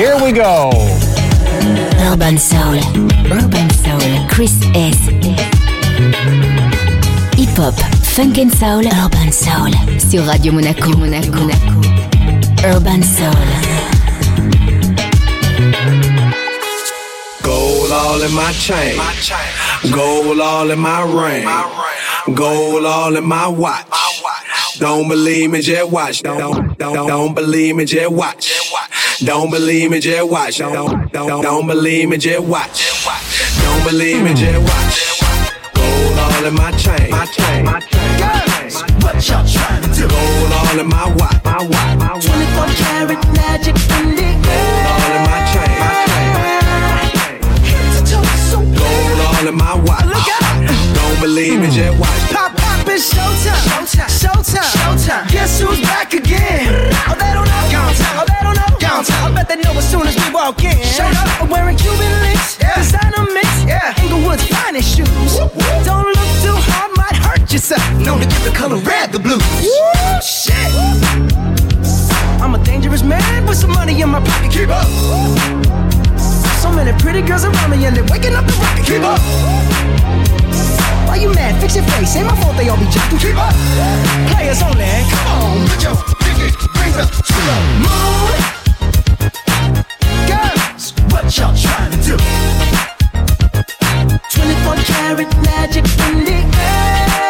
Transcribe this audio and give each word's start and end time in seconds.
Here 0.00 0.16
we 0.24 0.32
go. 0.32 0.70
Urban 2.08 2.38
Soul. 2.38 2.80
Urban 3.30 3.68
Soul. 3.68 4.00
Chris 4.30 4.58
S. 4.74 4.96
Hip 7.36 7.56
Hop. 7.58 7.74
Funk 8.14 8.38
and 8.38 8.50
Soul. 8.50 8.86
Urban 8.86 9.30
Soul. 9.30 9.70
Sur 10.00 10.22
Radio 10.22 10.52
Monaco. 10.52 10.88
Monaco. 10.96 11.50
Urban 12.64 13.02
Soul. 13.02 13.44
Gold 17.42 17.92
all 17.92 18.22
in 18.22 18.32
my 18.32 18.52
chain. 18.52 18.98
Gold 19.92 20.40
all 20.40 20.70
in 20.70 20.78
my 20.78 21.02
ring. 21.02 22.34
Gold 22.34 22.86
all 22.86 23.14
in 23.16 23.24
my 23.26 23.48
watch. 23.48 23.86
Don't 24.78 25.08
believe 25.08 25.50
me, 25.50 25.60
just 25.60 25.90
watch. 25.90 26.22
Don't, 26.22 26.78
don't, 26.78 27.06
don't 27.06 27.34
believe 27.34 27.76
me, 27.76 27.84
just 27.84 28.10
watch. 28.10 28.59
Don't 29.24 29.50
believe 29.50 29.90
me, 29.90 30.00
just 30.00 30.30
watch. 30.30 30.58
Don't, 30.58 31.12
don't, 31.12 31.42
don't 31.42 31.66
believe 31.66 32.08
me, 32.08 32.16
just 32.16 32.46
watch. 32.48 33.04
Don't 33.62 33.84
believe 33.84 34.22
me, 34.22 34.32
just 34.32 34.58
watch. 34.62 35.20
Gold 35.74 36.18
all 36.18 36.44
in 36.46 36.54
my 36.54 36.70
chain. 36.72 37.10
My 37.10 37.26
chain. 37.26 37.66
Girls, 37.66 38.82
what 39.02 39.28
y'all 39.28 39.46
trying 39.46 39.82
to 39.82 39.88
do? 39.94 40.08
Gold 40.08 40.52
all 40.52 40.80
in 40.80 40.88
my 40.88 41.14
watch. 41.16 41.44
My 41.44 41.60
watch. 41.60 42.24
24 42.24 42.66
karat 42.80 43.26
magic 43.36 43.76
in 43.98 44.16
the 44.16 44.22
air. 44.24 44.86
All 44.88 45.12
in 45.12 45.22
my 45.28 45.40
chain. 45.52 45.68
My 45.84 45.92
chain. 47.12 47.42
Head 47.68 48.06
to 48.06 48.10
toe, 48.10 48.24
so. 48.48 48.58
Gold 48.58 49.20
all 49.20 49.48
in 49.48 49.54
my 49.54 49.74
watch. 49.84 50.06
Look 50.06 50.28
out. 50.40 50.94
Don't 50.94 51.20
believe 51.20 51.60
me, 51.60 51.68
just 51.68 51.98
watch. 52.00 52.39
It's 53.00 53.14
showtime. 53.16 53.56
Showtime. 53.64 54.12
Showtime. 54.12 54.70
Showtime. 54.76 55.32
Guess 55.32 55.58
who's 55.62 55.80
back 55.80 56.12
again? 56.12 56.68
Oh, 57.08 57.16
they 57.16 57.32
don't 57.32 57.48
know. 57.48 57.64
Gone 57.72 57.94
time. 57.96 58.20
Oh, 58.20 58.26
they 58.28 58.40
don't 58.44 58.52
know. 58.52 58.76
Gone 58.76 59.04
time. 59.08 59.32
I 59.32 59.34
bet 59.34 59.48
they 59.48 59.56
know 59.56 59.72
as 59.72 59.88
soon 59.88 60.06
as 60.06 60.14
we 60.20 60.28
walk 60.28 60.62
in. 60.64 60.76
Showed 60.84 61.16
up. 61.16 61.40
I'm 61.40 61.48
wearing 61.48 61.78
Cuban 61.78 62.12
links. 62.20 62.60
Yeah. 62.60 62.76
Designer 62.76 63.24
mix. 63.32 63.48
Yeah. 63.64 63.96
Inglewood's 64.04 64.44
finest 64.48 64.94
shoes. 64.94 65.08
Don't 65.88 66.12
look 66.12 66.32
too 66.44 66.52
hard, 66.68 66.92
might 67.00 67.16
hurt 67.16 67.50
yourself. 67.50 67.80
Known 68.04 68.20
to 68.20 68.26
give 68.28 68.44
the 68.44 68.52
color 68.52 68.76
red 68.76 69.12
the 69.12 69.18
blues. 69.18 69.40
Woo, 69.64 70.20
shit. 70.20 70.68
I'm 72.36 72.54
a 72.54 72.62
dangerous 72.62 73.02
man 73.02 73.46
with 73.46 73.56
some 73.56 73.72
money 73.72 73.98
in 74.02 74.10
my 74.10 74.20
pocket. 74.20 74.52
Keep 74.52 74.68
up. 74.68 74.84
So 76.60 76.70
many 76.70 76.92
pretty 77.00 77.22
girls 77.22 77.46
around 77.46 77.70
me 77.70 77.82
and 77.86 77.96
they're 77.96 78.04
waking 78.12 78.34
up 78.36 78.44
the 78.44 78.52
rocket. 78.60 78.84
Keep 78.84 79.04
up. 79.08 80.49
Why 81.10 81.16
you 81.16 81.34
mad? 81.34 81.60
Fix 81.60 81.74
your 81.74 81.84
face. 81.86 82.14
Ain't 82.14 82.28
my 82.28 82.36
fault 82.40 82.56
they 82.56 82.68
all 82.68 82.78
be 82.78 82.84
jacking. 82.84 83.18
Keep 83.18 83.34
up. 83.34 83.52
Players 84.30 84.62
only. 84.62 84.86
Come 85.10 85.26
on, 85.42 85.66
put 85.66 85.82
your 85.82 85.96
pinky 86.22 86.54
rings 86.78 86.96
up 87.02 87.10
to 87.10 87.34
the 87.48 87.56
moon. 87.82 88.38
Girls, 90.30 90.94
what 91.10 91.26
y'all 91.36 91.50
trying 91.58 91.90
to 91.90 91.98
do? 91.98 92.16
24 94.30 94.76
karat 94.86 95.34
magic 95.42 95.84
in 96.06 96.24
the 96.24 96.38
air. 96.56 97.29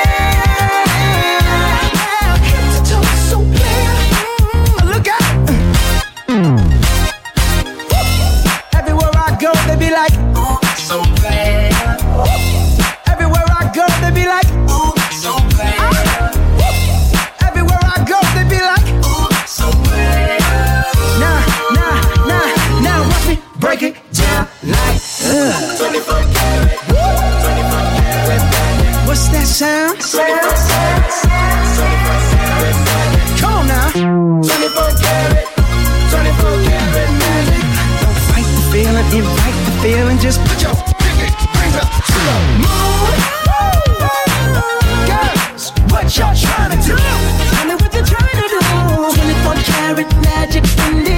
Sound? 29.61 29.99
Come 33.37 33.53
on 33.53 33.67
now. 33.67 33.89
24 34.41 34.89
karat, 35.01 35.45
24 36.09 36.65
karat 36.65 37.11
magic. 37.21 37.61
Don't 38.01 38.19
fight 38.29 38.49
the 38.57 38.63
feeling, 38.71 39.07
invite 39.13 39.59
the 39.67 39.73
feeling. 39.83 40.17
Just 40.17 40.39
put 40.47 40.57
your 40.65 40.73
pinky 40.97 41.29
rings 41.61 41.77
up 41.77 41.89
to 42.09 42.19
the 42.27 42.37
moon. 42.63 43.15
Girls, 45.09 45.63
what 45.91 46.09
y'all 46.17 46.33
trying 46.33 46.71
to 46.73 46.77
do? 46.81 46.95
Tell 47.53 47.65
me 47.69 47.75
what 47.81 47.91
you're 47.93 48.09
trying 48.13 48.37
to 48.41 48.47
do. 48.49 48.61
24 49.13 49.61
karat 49.69 50.09
magic 50.25 50.65
in 50.89 51.10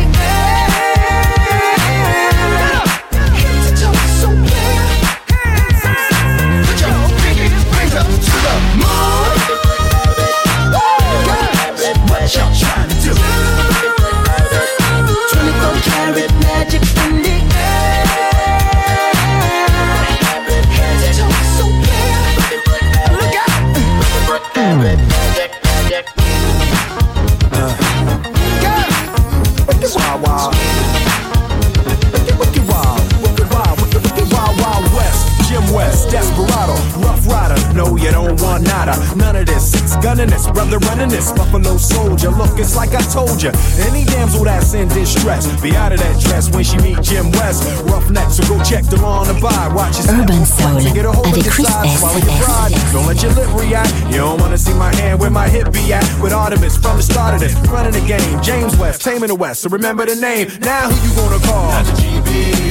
gunning 40.53 40.71
this, 40.71 40.79
brother 40.79 40.79
running 40.87 41.09
this. 41.09 41.31
Buffalo 41.31 41.77
Soldier. 41.77 42.29
Look, 42.31 42.59
it's 42.59 42.75
like 42.75 42.93
I 42.93 43.01
told 43.11 43.41
you. 43.41 43.51
Any 43.87 44.05
damsel 44.05 44.43
that's 44.43 44.73
in 44.73 44.87
distress, 44.89 45.47
be 45.61 45.75
out 45.75 45.91
of 45.91 45.99
that 45.99 46.21
dress 46.21 46.49
when 46.53 46.63
she 46.63 46.77
meet 46.77 47.01
Jim 47.01 47.31
West. 47.31 47.63
Roughneck, 47.85 48.29
so 48.29 48.43
go 48.47 48.61
check 48.63 48.85
the 48.85 48.97
lawn 49.01 49.29
and 49.29 49.41
buy. 49.41 49.67
Watch 49.73 49.97
your 49.97 50.03
step. 50.03 50.19
Urban 50.19 50.45
Soul, 50.45 50.79
To 50.79 50.93
get 50.93 51.05
a 51.05 51.11
hold 51.11 51.27
of 51.27 51.33
avec 51.33 51.45
your 51.45 51.53
Chris 51.53 51.67
size, 51.67 51.85
S. 51.87 51.99
swallow 51.99 52.19
your 52.19 52.37
pride. 52.43 52.71
Don't 52.93 53.07
let 53.07 53.21
your 53.21 53.33
lip 53.33 53.49
react. 53.55 53.93
You 54.11 54.17
don't 54.17 54.39
wanna 54.39 54.57
see 54.57 54.73
my 54.73 54.93
hand 54.95 55.19
where 55.19 55.31
my 55.31 55.47
hip 55.49 55.71
be 55.71 55.93
at. 55.93 56.03
With 56.21 56.33
Artemus 56.33 56.77
from 56.81 56.97
the 56.97 57.03
start 57.03 57.33
of 57.35 57.39
this, 57.39 57.53
running 57.69 57.93
the 57.93 58.05
game. 58.05 58.41
James 58.41 58.75
West, 58.77 59.01
taming 59.01 59.27
the 59.29 59.35
West. 59.35 59.61
So 59.61 59.69
remember 59.69 60.05
the 60.05 60.15
name. 60.15 60.49
Now 60.61 60.89
who 60.89 60.95
you 61.07 61.15
gonna 61.15 61.39
call? 61.45 61.71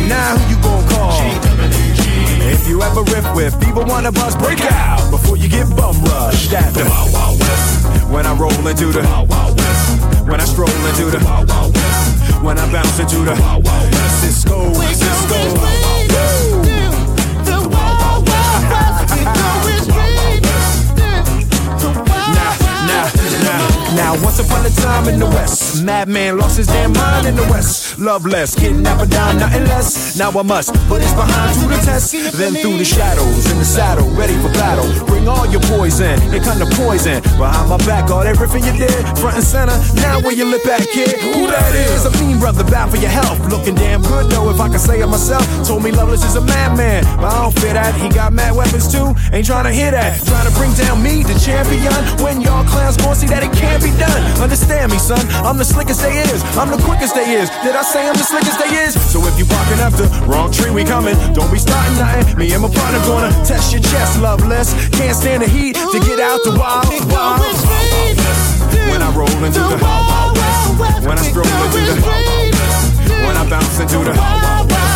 Now 0.08 0.36
who 0.36 0.54
you 0.54 0.62
gonna 0.62 0.88
call? 0.90 1.12
If 2.44 2.68
you 2.68 2.82
ever 2.82 3.02
riff 3.04 3.26
with 3.34 3.58
people 3.60 3.84
wanna 3.84 4.12
bust, 4.12 4.38
break 4.38 4.60
out 4.72 5.11
before 5.32 5.44
you 5.44 5.49
get 5.49 5.76
bum 5.76 5.96
rushed. 6.05 6.50
That 6.50 6.75
the 6.75 6.84
Wild 6.84 7.12
Wild 7.12 7.40
West. 7.40 8.11
When 8.11 8.26
I 8.26 8.34
roll 8.34 8.67
into 8.67 8.87
the 8.93 9.02
Wild 9.02 9.29
Wild 9.29 9.56
West. 9.56 10.29
When 10.29 10.40
I 10.40 10.44
stroll 10.44 10.69
into 10.69 11.11
the 11.11 11.25
Wild 11.25 11.49
Wild 11.49 11.75
West. 11.75 12.43
When 12.43 12.58
I 12.58 12.70
bounce 12.73 12.99
into 12.99 13.19
the 13.25 13.32
Wild 13.40 13.64
Wild 13.64 13.93
West. 13.93 14.44
Sisqo, 14.44 14.73
Sisqo. 14.75 15.40
Now, 22.32 22.52
now, 22.87 23.06
now, 23.43 23.94
now, 23.96 24.25
once 24.25 24.38
upon 24.38 24.67
a 24.67 24.70
time 24.70 25.08
in 25.08 25.19
the 25.19 25.26
West, 25.26 25.82
madman 25.82 26.38
lost 26.38 26.56
his 26.58 26.67
damn 26.67 26.93
mind 26.93 27.26
in 27.26 27.37
the 27.37 27.44
West. 27.44 27.91
Love 28.02 28.26
less, 28.26 28.56
kidnapper 28.58 29.06
down, 29.06 29.38
nothing 29.38 29.62
less. 29.70 30.19
Now 30.19 30.34
I 30.34 30.43
must 30.43 30.75
put 30.90 31.00
his 31.00 31.14
behind 31.14 31.54
to 31.62 31.69
the 31.70 31.78
test. 31.87 32.10
Then 32.34 32.52
through 32.58 32.78
the 32.78 32.84
shadows 32.84 33.46
in 33.46 33.58
the 33.58 33.64
saddle, 33.64 34.10
ready 34.10 34.34
for 34.43 34.50
battle. 34.58 34.90
Bring 35.06 35.28
all 35.28 35.46
your 35.46 35.60
poison. 35.70 36.19
It 36.34 36.43
kind 36.43 36.60
of 36.60 36.69
poison. 36.75 37.22
Behind 37.38 37.70
my 37.70 37.78
back, 37.87 38.10
all 38.10 38.26
everything 38.26 38.66
you 38.66 38.75
did, 38.75 38.90
front 39.22 39.38
and 39.38 39.46
center. 39.46 39.78
Now 40.02 40.19
where 40.19 40.34
you 40.34 40.50
lip 40.50 40.66
at, 40.66 40.82
kid? 40.90 41.14
Who 41.31 41.46
that 41.46 41.75
is? 41.78 42.02
A 42.04 42.10
mean 42.19 42.40
brother, 42.40 42.64
bad 42.64 42.90
for 42.90 42.96
your 42.99 43.14
health. 43.14 43.38
Looking 43.46 43.76
damn 43.76 44.02
good 44.02 44.26
though, 44.32 44.50
if 44.50 44.58
I 44.58 44.69
can 44.69 44.81
say 44.81 44.98
it 44.98 45.06
myself. 45.06 45.46
Told 45.62 45.84
me 45.84 45.93
Loveless 45.93 46.25
is 46.25 46.34
a 46.34 46.40
madman, 46.40 47.05
but 47.22 47.31
I 47.31 47.38
don't 47.38 47.55
fear 47.60 47.75
that. 47.75 47.94
He 47.94 48.08
got 48.08 48.32
mad 48.32 48.56
weapons 48.56 48.90
too. 48.90 49.14
Ain't 49.31 49.46
trying 49.46 49.70
to 49.70 49.72
hear 49.72 49.93
that. 49.93 50.19
Trying 50.26 50.50
to 50.50 50.55
bring 50.58 50.75
down 50.75 50.98
me, 51.06 51.22
the 51.22 51.38
champion. 51.38 51.94
When 52.19 52.43
y'all 52.43 52.66
clowns 52.66 52.96
gon' 52.96 53.14
see 53.14 53.28
that 53.28 53.44
it 53.46 53.55
can't 53.55 53.78
be 53.78 53.94
done. 53.94 54.43
Understand 54.43 54.90
me, 54.90 54.98
son. 54.98 55.22
I'm 55.46 55.56
the 55.56 55.64
slickest 55.64 56.02
they 56.02 56.19
is. 56.19 56.43
I'm 56.58 56.69
the 56.69 56.82
quickest 56.82 57.14
they 57.14 57.31
is. 57.38 57.46
Did 57.62 57.78
I 57.78 57.91
say 57.92 58.08
I'm 58.08 58.16
the 58.16 58.24
slickest 58.24 58.58
they 58.58 58.72
is? 58.88 58.96
So 59.12 59.20
if 59.28 59.38
you 59.38 59.44
barking 59.44 59.80
up 59.84 59.92
the 59.92 60.08
wrong 60.24 60.50
tree, 60.50 60.70
we 60.70 60.82
coming. 60.82 61.14
Don't 61.36 61.52
be 61.52 61.58
starting 61.58 61.96
nothing. 62.00 62.38
Me 62.38 62.50
and 62.52 62.62
my 62.62 62.72
partner 62.72 62.98
gonna 63.04 63.30
test 63.44 63.72
your 63.72 63.82
chest, 63.82 64.20
loveless. 64.20 64.72
Can't 64.96 65.14
stand 65.14 65.42
the 65.42 65.48
heat 65.48 65.76
to 65.76 65.98
get 66.00 66.18
out 66.18 66.40
the 66.42 66.56
wild, 66.56 66.88
wild. 67.12 67.44
When 68.88 69.02
I 69.02 69.12
roll 69.12 69.28
into 69.44 69.60
the 69.60 69.76
wild, 69.76 70.36
west. 70.40 71.04
When 71.04 71.18
I 71.18 71.22
stroll 71.22 71.44
into 71.44 71.80
the 71.84 72.00
wild. 72.00 72.54
When 73.28 73.36
I 73.36 73.44
bounce 73.50 73.78
into 73.78 73.98
the 73.98 74.16
wild, 74.16 74.70
west. 74.70 74.91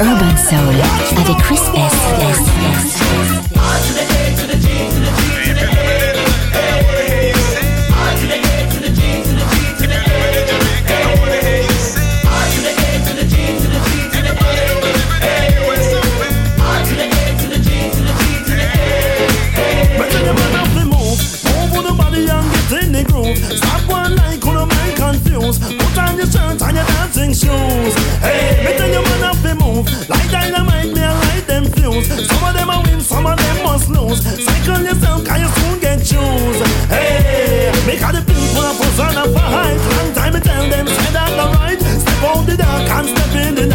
Urban 0.00 0.36
Soul 0.36 0.74
avec 1.18 1.36
Chris 1.38 1.60
S. 1.76 1.92
Stop 2.90 3.23
out 42.74 42.84
the 42.84 42.88
dark 42.88 42.98
and 42.98 43.08
step 43.08 43.34
in 43.46 43.73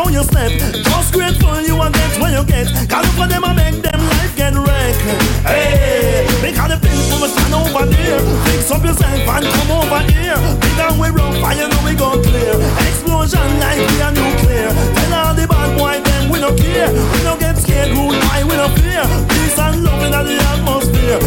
walk 0.00 0.06
and 0.06 0.14
you 0.14 0.24
step. 0.24 0.50
Just 0.84 1.12
grateful 1.12 1.60
you 1.60 1.80
and 1.80 1.94
get 1.94 2.20
what 2.20 2.32
you 2.32 2.44
get. 2.44 2.66
Cause 2.88 3.06
for 3.14 3.26
them 3.26 3.44
I 3.44 3.52
make 3.52 3.82
them 3.82 4.00
life 4.00 4.36
get 4.36 4.54
wrecked. 4.54 5.02
Hey, 5.46 6.26
because 6.40 6.70
the 6.72 6.78
people 6.80 7.20
will 7.20 7.28
stand 7.28 7.54
over 7.54 7.86
there. 7.86 8.20
Fix 8.48 8.70
up 8.70 8.84
yourself 8.84 9.28
and 9.28 9.44
come 9.46 9.70
over 9.70 10.00
here. 10.12 10.38
Big 10.60 10.78
and 10.80 11.00
we 11.00 11.08
rough 11.10 11.36
and 11.36 11.58
you 11.58 11.68
know 11.68 11.80
we 11.84 11.94
go 11.94 12.20
clear. 12.22 12.54
Explosion 12.88 13.48
like 13.60 13.80
we 13.80 13.96
are 14.00 14.12
nuclear. 14.12 14.70
Tell 14.96 15.14
all 15.14 15.34
the 15.34 15.46
bad 15.46 15.70
boy 15.76 16.00
them 16.00 16.30
we 16.30 16.40
no 16.40 16.54
care. 16.54 16.90
We 16.92 17.18
no 17.24 17.36
get 17.38 17.56
scared, 17.58 17.90
who 17.90 18.10
lie 18.10 18.44
we 18.44 18.56
no 18.56 18.68
fear. 18.80 19.04
Peace 19.28 19.58
and 19.58 19.84
love 19.84 20.02
in 20.04 20.12
the 20.12 20.36
atmosphere. 20.52 21.19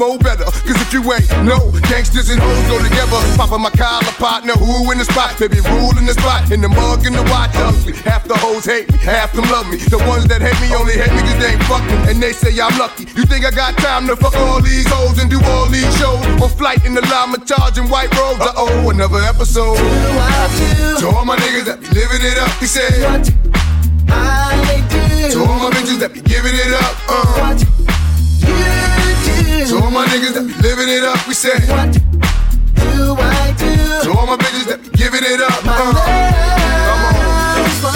More 0.00 0.16
better. 0.16 0.48
Cause 0.64 0.80
if 0.80 0.96
you 0.96 1.04
ain't, 1.12 1.28
no, 1.44 1.68
gangsters 1.92 2.32
and 2.32 2.40
hoes 2.40 2.64
go 2.72 2.80
together. 2.80 3.20
Poppin' 3.36 3.60
my 3.60 3.68
collar 3.68 4.16
partner, 4.16 4.56
who 4.56 4.90
in 4.90 4.96
the 4.96 5.04
spot? 5.04 5.36
Baby, 5.36 5.60
rule 5.76 5.92
in 6.00 6.08
the 6.08 6.16
spot. 6.16 6.50
In 6.50 6.64
the 6.64 6.72
mug 6.72 7.04
and 7.04 7.14
the 7.14 7.22
watch, 7.28 7.52
ugly. 7.60 7.92
Half 8.08 8.24
the 8.24 8.34
hoes 8.40 8.64
hate 8.64 8.90
me, 8.90 8.96
half 8.98 9.36
them 9.36 9.44
love 9.52 9.68
me. 9.68 9.76
The 9.76 10.00
ones 10.08 10.24
that 10.32 10.40
hate 10.40 10.56
me 10.64 10.72
only 10.72 10.96
hate 10.96 11.12
me 11.12 11.20
cause 11.20 11.36
they 11.36 11.52
ain't 11.52 11.64
fucking. 11.68 12.08
And 12.08 12.16
they 12.16 12.32
say 12.32 12.56
I'm 12.56 12.72
lucky. 12.80 13.12
You 13.12 13.28
think 13.28 13.44
I 13.44 13.52
got 13.52 13.76
time 13.76 14.08
to 14.08 14.16
fuck 14.16 14.34
all 14.40 14.64
these 14.64 14.88
hoes 14.88 15.20
and 15.20 15.28
do 15.28 15.38
all 15.52 15.68
these 15.68 15.92
shows? 16.00 16.24
On 16.40 16.48
flight 16.48 16.80
in 16.88 16.96
the 16.96 17.04
llama 17.12 17.44
charging 17.44 17.92
white 17.92 18.08
robes. 18.16 18.40
Uh 18.40 18.56
oh, 18.56 18.88
another 18.88 19.20
episode. 19.28 19.76
To 19.76 21.12
all 21.12 21.28
my 21.28 21.36
niggas 21.36 21.68
that 21.68 21.76
be 21.84 21.88
living 21.92 22.24
it 22.24 22.40
up, 22.40 22.48
he 22.56 22.66
said. 22.66 23.04
What 23.04 23.28
I 24.08 24.80
do. 24.88 25.28
To 25.36 25.38
all 25.44 25.60
my 25.60 25.70
bitches 25.76 26.00
that 26.00 26.16
be 26.16 26.24
giving 26.24 26.56
it 26.56 26.72
up, 26.72 26.96
uh. 27.04 27.52
What 27.52 27.89
do. 29.66 29.78
To 29.78 29.84
all 29.84 29.90
my 29.90 30.06
niggas 30.06 30.34
that 30.34 30.46
be 30.46 30.54
living 30.62 30.88
it 30.88 31.04
up, 31.04 31.26
we 31.26 31.34
say. 31.34 31.58
What 31.68 31.92
do 31.92 33.16
I 33.18 33.54
do? 33.58 34.10
To 34.10 34.18
all 34.18 34.26
my 34.26 34.36
bitches 34.36 34.66
that 34.66 34.82
be 34.82 34.90
giving 34.96 35.22
it 35.22 35.40
up, 35.40 35.60
uh. 35.64 35.76
Come 35.76 35.96
on. 35.96 36.59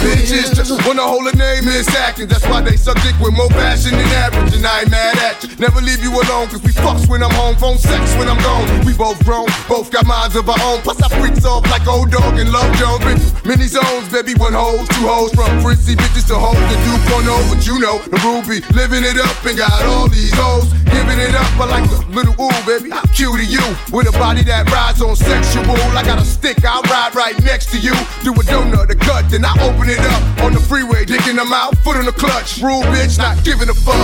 Bitches 0.05 0.53
just 0.53 0.65
Wanna 0.85 1.01
hold 1.01 1.25
a 1.25 1.35
name 1.35 1.67
is 1.67 1.89
acting. 1.97 2.27
That's 2.27 2.45
why 2.45 2.61
they 2.61 2.77
dick 2.77 3.17
with 3.17 3.33
more 3.33 3.49
passion 3.49 3.97
than 3.97 4.05
average. 4.21 4.53
And 4.53 4.65
I 4.65 4.81
ain't 4.81 4.91
mad 4.91 5.17
at 5.17 5.41
you. 5.41 5.49
Never 5.57 5.81
leave 5.81 6.03
you 6.03 6.13
alone, 6.13 6.45
cause 6.45 6.61
we 6.61 6.69
fucks 6.77 7.09
when 7.09 7.23
I'm 7.23 7.33
home. 7.33 7.55
Phone 7.55 7.77
sex 7.79 8.13
when 8.21 8.29
I'm 8.29 8.37
gone. 8.45 8.85
We 8.85 8.93
both 8.93 9.17
grown, 9.25 9.49
both 9.67 9.89
got 9.89 10.05
minds 10.05 10.35
of 10.35 10.47
our 10.47 10.61
own. 10.61 10.85
Plus, 10.85 11.01
I 11.01 11.09
freaks 11.17 11.43
off 11.43 11.65
like 11.71 11.87
old 11.87 12.11
dog 12.11 12.37
and 12.37 12.51
love 12.51 12.69
Jones. 12.77 13.01
Bitches, 13.01 13.33
many 13.45 13.65
zones, 13.65 14.05
baby, 14.13 14.37
one 14.37 14.53
hoes, 14.53 14.87
two 14.93 15.09
hoes. 15.09 15.33
From 15.33 15.49
prissy 15.65 15.95
bitches 15.95 16.27
to 16.29 16.37
hoes 16.37 16.53
that 16.53 16.79
do 16.85 16.93
porno. 17.09 17.41
But 17.49 17.65
you 17.65 17.81
know, 17.81 17.97
the 18.05 18.21
Ruby 18.21 18.61
living 18.77 19.01
it 19.01 19.17
up 19.17 19.41
and 19.41 19.57
got 19.57 19.73
all 19.89 20.07
these 20.07 20.33
hoes. 20.37 20.69
Giving 20.93 21.17
it 21.17 21.33
up, 21.33 21.49
I 21.57 21.65
like 21.65 21.89
a 21.89 21.97
little 22.13 22.37
ooh, 22.37 22.61
baby. 22.69 22.93
I'm 22.93 23.09
cute 23.09 23.41
to 23.41 23.45
you. 23.45 23.65
With 23.89 24.05
a 24.05 24.13
body 24.13 24.43
that 24.43 24.69
rides 24.69 25.01
on 25.01 25.15
sexual. 25.15 25.65
I 25.97 26.05
got 26.05 26.21
a 26.21 26.25
stick, 26.25 26.63
I'll 26.63 26.85
ride 26.93 27.15
right 27.15 27.35
next 27.43 27.73
to 27.73 27.79
you. 27.79 27.97
Do 28.23 28.31
a 28.37 28.43
donut, 28.45 28.89
a 28.89 28.95
gut, 28.95 29.25
then 29.33 29.43
I 29.43 29.51
open 29.65 29.89
it 29.89 29.94
up 29.99 30.43
on 30.43 30.53
the 30.53 30.59
freeway, 30.59 31.05
dicking 31.05 31.35
them 31.35 31.53
out, 31.53 31.77
foot 31.79 31.97
on 31.97 32.05
the 32.05 32.11
clutch. 32.11 32.59
Rule 32.61 32.83
bitch, 32.93 33.17
not 33.17 33.43
giving 33.43 33.69
a 33.69 33.73
fuck. 33.73 33.95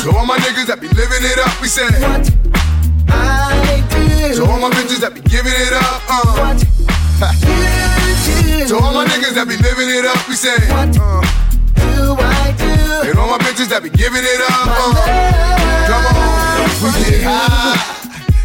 So 0.00 0.16
all 0.16 0.26
my 0.26 0.38
niggas 0.38 0.66
that 0.66 0.80
be 0.80 0.88
living 0.88 1.24
it 1.24 1.38
up, 1.38 1.60
we 1.60 1.68
say. 1.68 1.88
What 2.00 2.30
I 3.10 3.84
do. 3.90 4.34
So 4.34 4.46
all 4.46 4.60
my 4.60 4.70
bitches 4.70 5.00
that 5.00 5.14
be 5.14 5.20
giving 5.20 5.52
it 5.52 5.72
up, 5.72 6.02
uh. 6.08 6.38
What 6.38 6.62
you 6.62 6.70
do. 8.60 8.66
So 8.68 8.78
all 8.78 8.94
my 8.94 9.04
niggas 9.06 9.34
that 9.34 9.48
be 9.48 9.56
living 9.58 9.90
it 9.90 10.04
up, 10.06 10.20
we 10.28 10.34
say. 10.34 10.56
What 10.70 10.96
uh. 10.96 11.20
do 11.74 12.16
I 12.16 12.54
do? 12.56 13.10
And 13.10 13.18
all 13.18 13.28
my 13.28 13.38
bitches 13.38 13.68
that 13.68 13.82
be 13.82 13.90
giving 13.90 14.22
it 14.22 14.40
up, 14.40 14.68
uh. 14.70 15.40
Come 15.90 16.06
on, 16.06 16.80
we 16.84 16.90
get 17.04 17.22
high. 17.22 18.00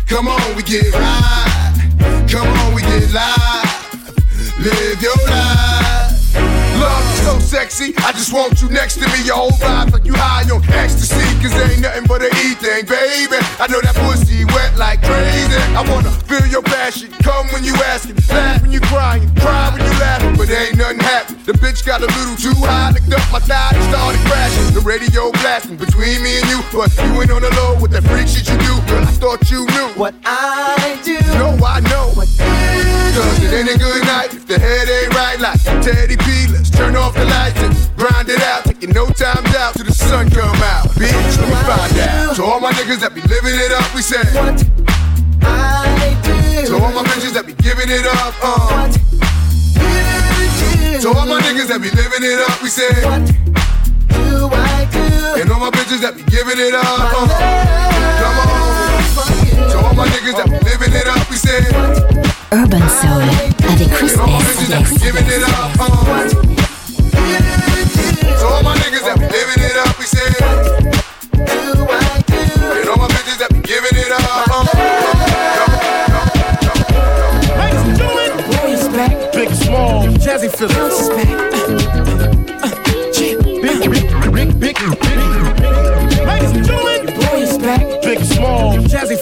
Come 0.08 0.28
on, 0.28 0.56
we 0.56 0.64
get 0.64 0.94
high. 0.94 2.28
Come 2.28 2.48
on, 2.48 2.74
we 2.74 2.82
get 2.82 3.12
live. 3.14 3.76
Live 4.60 5.02
your 5.02 5.16
life. 5.28 5.85
So 7.26 7.40
sexy, 7.40 7.90
I 8.06 8.14
just 8.14 8.30
want 8.30 8.62
you 8.62 8.70
next 8.70 9.02
to 9.02 9.10
me. 9.10 9.26
Your 9.26 9.50
whole 9.50 9.58
vibe 9.58 9.90
like 9.90 10.06
you 10.06 10.14
high 10.14 10.46
on 10.46 10.62
ecstasy. 10.70 11.26
Cause 11.42 11.58
ain't 11.58 11.82
nothing 11.82 12.06
but 12.06 12.22
a 12.22 12.30
E 12.30 12.54
thing, 12.54 12.86
baby. 12.86 13.42
I 13.58 13.66
know 13.66 13.82
that 13.82 13.98
pussy 13.98 14.46
wet 14.54 14.78
like 14.78 15.02
crazy. 15.02 15.58
I 15.74 15.82
wanna 15.90 16.14
feel 16.30 16.46
your 16.46 16.62
passion. 16.62 17.10
Come 17.26 17.50
when 17.50 17.66
you 17.66 17.74
asking, 17.90 18.22
laugh 18.30 18.62
when 18.62 18.70
you 18.70 18.80
crying, 18.94 19.26
cry 19.42 19.74
when 19.74 19.82
you 19.82 19.94
laughing. 19.98 20.38
But 20.38 20.54
ain't 20.54 20.78
nothing 20.78 21.02
happen. 21.02 21.42
The 21.50 21.54
bitch 21.58 21.82
got 21.82 22.06
a 22.06 22.10
little 22.14 22.38
too 22.38 22.54
high, 22.62 22.94
licked 22.94 23.10
up 23.10 23.26
my 23.34 23.42
thigh 23.42 23.74
and 23.74 23.82
started 23.90 24.22
crashing. 24.30 24.78
The 24.78 24.86
radio 24.86 25.34
blasting 25.42 25.78
between 25.82 26.22
me 26.22 26.38
and 26.38 26.46
you. 26.46 26.62
But 26.70 26.94
you 26.94 27.10
went 27.18 27.34
on 27.34 27.42
the 27.42 27.50
low 27.58 27.74
with 27.82 27.90
that 27.98 28.06
freak 28.06 28.30
shit 28.30 28.46
you 28.46 28.58
do. 28.62 28.78
Girl, 28.86 29.02
I 29.02 29.10
thought 29.18 29.50
you 29.50 29.66
knew 29.66 29.90
what 29.98 30.14
I 30.30 31.02
do. 31.02 31.18
No, 31.42 31.58
I 31.66 31.82
know 31.90 32.14
what 32.14 32.30
you 32.38 32.46
do. 32.46 33.18
Cause 33.18 33.42
it 33.42 33.50
ain't 33.50 33.82
good 33.82 33.95
the 37.16 37.26
lights 37.26 37.60
and 37.64 37.74
grind 37.98 38.30
it 38.30 38.42
out. 38.44 38.66
Taking 38.66 38.92
no 38.92 39.08
time 39.08 39.46
out 39.58 39.74
till 39.76 39.86
the 39.86 39.94
sun 39.94 40.30
come 40.30 40.62
out. 40.62 40.88
Bitch, 41.00 41.40
let 41.40 41.48
me 41.50 41.56
find 41.64 41.98
out. 42.00 42.36
To 42.36 42.44
all 42.44 42.60
my 42.60 42.72
niggas 42.74 43.00
that 43.00 43.16
be 43.16 43.22
living 43.22 43.56
it 43.56 43.72
up, 43.72 43.88
we 43.96 44.02
say. 44.02 44.22
What 44.36 44.62
I 45.42 46.14
do. 46.22 46.68
To 46.68 46.74
all 46.84 46.92
my 46.92 47.04
bitches 47.04 47.34
that 47.34 47.46
be 47.48 47.54
giving 47.54 47.90
it 47.90 48.06
up, 48.06 48.36
uh. 48.44 48.68
What 48.70 48.92
you 48.92 49.08
do. 50.94 51.02
To 51.02 51.08
all 51.18 51.26
my 51.26 51.40
niggas 51.42 51.68
that 51.72 51.82
be 51.82 51.90
living 51.90 52.24
it 52.24 52.40
up, 52.44 52.62
we 52.62 52.70
say. 52.70 52.92
What 53.08 53.24
do 54.12 54.50
I 54.52 54.86
do? 54.92 55.42
And 55.42 55.52
all 55.52 55.60
my 55.60 55.72
bitches 55.72 56.02
that 56.02 56.16
be 56.16 56.24
giving 56.30 56.60
it 56.60 56.76
up, 56.76 56.86
uh. 56.86 57.28
Come 58.20 58.38
on. 58.44 59.70
To 59.72 59.78
all 59.80 59.94
my 59.94 60.08
niggas 60.08 60.36
that 60.38 60.48
be 60.52 60.60
living 60.68 60.94
it 60.94 61.08
up, 61.08 61.30
we 61.30 61.38
say. 61.38 61.64
Urban 62.52 62.88
Soul 62.90 63.22
avec 63.68 63.90
Chris 63.94 64.14
S. 64.14 64.98
Giving 65.02 65.28
it 65.28 65.44
up, 65.44 65.72
uh. 65.80 66.65
So 67.26 68.48
all 68.48 68.62
my 68.64 68.76
niggas 68.78 69.06
that 69.06 69.18
be 69.20 69.26
it 69.60 69.78
up, 69.78 69.98
we. 69.98 70.06
And 72.80 72.90
all 72.90 72.98
my 72.98 73.08
bitches 73.08 73.40
that 73.40 73.50
be 73.52 73.60
giving 73.62 73.98
it 73.98 74.12
up. 74.12 74.22
Uh, 74.50 74.66
Big, 79.34 79.52
small, 79.54 80.08
jazzy 80.24 80.50
feelings. 80.56 81.10
Big, 83.62 83.82
big, 83.92 84.06
big, 84.32 84.60
big, 84.60 84.76
big. 84.80 85.18
Ladies 86.26 86.52
and 86.52 86.66
gentlemen, 86.66 87.06
big, 88.02 88.20
small, 88.24 88.78
jazzy 88.78 89.18